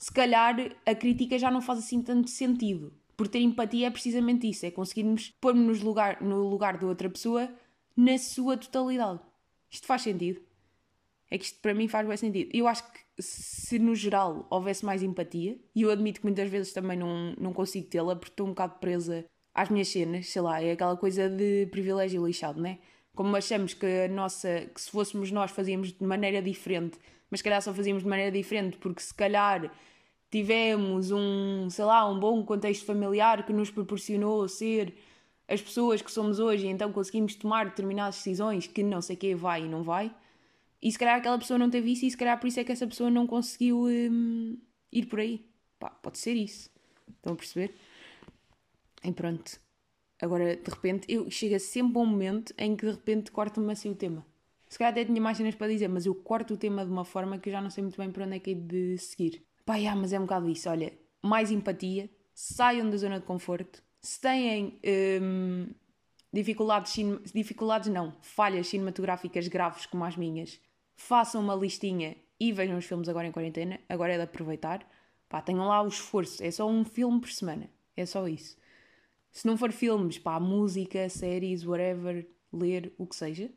se 0.00 0.10
calhar 0.10 0.56
a 0.86 0.94
crítica 0.94 1.38
já 1.38 1.50
não 1.50 1.60
faz 1.60 1.80
assim 1.80 2.02
tanto 2.02 2.30
sentido. 2.30 2.92
Por 3.20 3.28
ter 3.28 3.40
empatia 3.40 3.88
é 3.88 3.90
precisamente 3.90 4.48
isso, 4.48 4.64
é 4.64 4.70
conseguirmos 4.70 5.28
pôr-nos 5.38 5.82
lugar, 5.82 6.22
no 6.22 6.48
lugar 6.48 6.78
de 6.78 6.86
outra 6.86 7.10
pessoa 7.10 7.52
na 7.94 8.16
sua 8.16 8.56
totalidade. 8.56 9.20
Isto 9.70 9.86
faz 9.86 10.00
sentido? 10.00 10.40
é 11.30 11.36
que 11.36 11.44
isto 11.44 11.60
para 11.60 11.74
mim 11.74 11.86
faz 11.86 12.08
bem 12.08 12.16
sentido. 12.16 12.50
Eu 12.50 12.66
acho 12.66 12.82
que 12.90 13.00
se 13.18 13.78
no 13.78 13.94
geral 13.94 14.46
houvesse 14.48 14.86
mais 14.86 15.02
empatia, 15.02 15.58
e 15.74 15.82
eu 15.82 15.90
admito 15.90 16.20
que 16.20 16.26
muitas 16.26 16.48
vezes 16.48 16.72
também 16.72 16.96
não, 16.96 17.34
não 17.38 17.52
consigo 17.52 17.88
tê-la 17.88 18.16
porque 18.16 18.32
estou 18.32 18.46
um 18.46 18.50
bocado 18.52 18.78
presa 18.80 19.26
às 19.52 19.68
minhas 19.68 19.88
cenas, 19.88 20.30
sei 20.30 20.40
lá, 20.40 20.62
é 20.62 20.72
aquela 20.72 20.96
coisa 20.96 21.28
de 21.28 21.66
privilégio 21.66 22.26
lixado, 22.26 22.58
né? 22.58 22.78
Como 23.14 23.36
achamos 23.36 23.74
que 23.74 23.84
a 23.84 24.08
nossa, 24.08 24.62
que 24.74 24.80
se 24.80 24.90
fôssemos 24.90 25.30
nós 25.30 25.50
fazíamos 25.50 25.92
de 25.92 26.02
maneira 26.06 26.40
diferente, 26.40 26.98
mas 27.30 27.40
se 27.40 27.44
calhar 27.44 27.60
só 27.60 27.74
fazíamos 27.74 28.02
de 28.02 28.08
maneira 28.08 28.32
diferente 28.32 28.78
porque 28.78 29.02
se 29.02 29.12
calhar 29.12 29.70
tivemos 30.30 31.10
um, 31.10 31.68
sei 31.70 31.84
lá, 31.84 32.08
um 32.08 32.18
bom 32.18 32.44
contexto 32.44 32.84
familiar 32.84 33.44
que 33.44 33.52
nos 33.52 33.70
proporcionou 33.70 34.48
ser 34.48 34.94
as 35.48 35.60
pessoas 35.60 36.00
que 36.00 36.10
somos 36.10 36.38
hoje, 36.38 36.68
então 36.68 36.92
conseguimos 36.92 37.34
tomar 37.34 37.66
determinadas 37.66 38.16
decisões 38.16 38.66
que 38.68 38.82
não 38.82 39.02
sei 39.02 39.16
que 39.16 39.34
vai 39.34 39.64
e 39.64 39.68
não 39.68 39.82
vai. 39.82 40.14
E 40.80 40.90
se 40.90 40.98
calhar 40.98 41.18
aquela 41.18 41.38
pessoa 41.38 41.58
não 41.58 41.68
teve 41.68 41.92
isso 41.92 42.06
e 42.06 42.10
se 42.10 42.16
calhar 42.16 42.38
por 42.38 42.46
isso 42.46 42.60
é 42.60 42.64
que 42.64 42.72
essa 42.72 42.86
pessoa 42.86 43.10
não 43.10 43.26
conseguiu 43.26 43.84
hum, 43.86 44.56
ir 44.92 45.06
por 45.06 45.20
aí. 45.20 45.44
Pá, 45.78 45.90
pode 45.90 46.18
ser 46.18 46.34
isso. 46.34 46.70
Estão 47.08 47.32
a 47.32 47.36
perceber? 47.36 47.74
E 49.02 49.12
pronto. 49.12 49.60
Agora, 50.22 50.56
de 50.56 50.70
repente, 50.70 51.06
eu 51.12 51.30
chega 51.30 51.58
sempre 51.58 51.98
um 51.98 52.06
momento 52.06 52.54
em 52.56 52.76
que 52.76 52.86
de 52.86 52.92
repente 52.92 53.30
corta-me 53.32 53.72
assim 53.72 53.90
o 53.90 53.94
tema. 53.94 54.24
Se 54.68 54.78
calhar 54.78 54.92
até 54.92 55.04
tinha 55.04 55.20
mais 55.20 55.36
cenas 55.36 55.54
para 55.54 55.68
dizer, 55.68 55.88
mas 55.88 56.06
eu 56.06 56.14
corto 56.14 56.54
o 56.54 56.56
tema 56.56 56.84
de 56.84 56.90
uma 56.92 57.04
forma 57.04 57.38
que 57.38 57.48
eu 57.48 57.52
já 57.52 57.60
não 57.60 57.70
sei 57.70 57.82
muito 57.82 57.96
bem 57.98 58.10
para 58.10 58.24
onde 58.24 58.36
é 58.36 58.38
que 58.38 58.52
é 58.52 58.54
de 58.54 58.98
seguir. 58.98 59.42
Pá, 59.70 59.76
yeah, 59.76 59.94
mas 59.94 60.12
é 60.12 60.18
um 60.18 60.22
bocado 60.22 60.48
isso. 60.50 60.68
Olha, 60.68 60.92
mais 61.22 61.52
empatia, 61.52 62.10
saiam 62.34 62.90
da 62.90 62.96
zona 62.96 63.20
de 63.20 63.24
conforto. 63.24 63.80
Se 64.00 64.20
têm 64.20 64.80
hum, 65.22 65.68
dificuldades, 66.32 66.92
dificuldades 67.32 67.88
não, 67.88 68.16
falhas 68.20 68.66
cinematográficas 68.66 69.46
graves 69.46 69.86
como 69.86 70.04
as 70.04 70.16
minhas, 70.16 70.58
façam 70.96 71.40
uma 71.40 71.54
listinha 71.54 72.16
e 72.40 72.50
vejam 72.50 72.78
os 72.78 72.84
filmes 72.84 73.08
agora 73.08 73.28
em 73.28 73.30
quarentena. 73.30 73.78
Agora 73.88 74.12
é 74.12 74.16
de 74.16 74.24
aproveitar. 74.24 74.84
Pá, 75.28 75.40
tenham 75.40 75.68
lá 75.68 75.80
o 75.82 75.86
esforço. 75.86 76.42
É 76.42 76.50
só 76.50 76.68
um 76.68 76.84
filme 76.84 77.20
por 77.20 77.30
semana. 77.30 77.70
É 77.96 78.04
só 78.04 78.26
isso. 78.26 78.56
Se 79.30 79.46
não 79.46 79.56
for 79.56 79.70
filmes, 79.70 80.18
pá, 80.18 80.40
música, 80.40 81.08
séries, 81.08 81.64
whatever, 81.64 82.26
ler, 82.52 82.92
o 82.98 83.06
que 83.06 83.14
seja. 83.14 83.48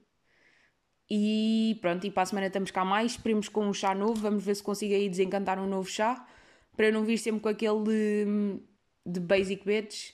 E 1.10 1.78
pronto, 1.82 2.06
e 2.08 2.12
para 2.12 2.24
a 2.24 2.26
semana 2.26 2.48
estamos 2.48 2.72
cá 2.72 2.84
mais. 2.86 3.12
Esperemos 3.14 3.50
com 3.50 3.66
um 3.68 3.74
chá 3.74 3.94
novo. 3.94 4.16
Vamos 4.16 4.44
ver 4.44 4.56
se 4.56 4.64
consigo 4.64 4.94
aí 4.94 5.10
desencantar 5.10 5.60
um 5.60 5.68
novo 5.68 5.90
chá. 5.90 6.28
Para 6.76 6.92
não 6.92 7.04
vir 7.04 7.18
sempre 7.18 7.42
com 7.42 7.50
aquele 7.50 7.84
de, 7.84 8.60
de 9.06 9.20
Basic 9.20 9.64
Bitch 9.66 10.14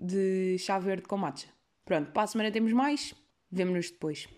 de 0.00 0.58
chá 0.58 0.78
verde 0.78 1.06
com 1.08 1.16
matcha. 1.16 1.48
Pronto, 1.84 2.12
para 2.12 2.22
a 2.22 2.26
semana 2.26 2.50
temos 2.50 2.72
mais. 2.72 3.14
Vemo-nos 3.50 3.90
depois. 3.90 4.28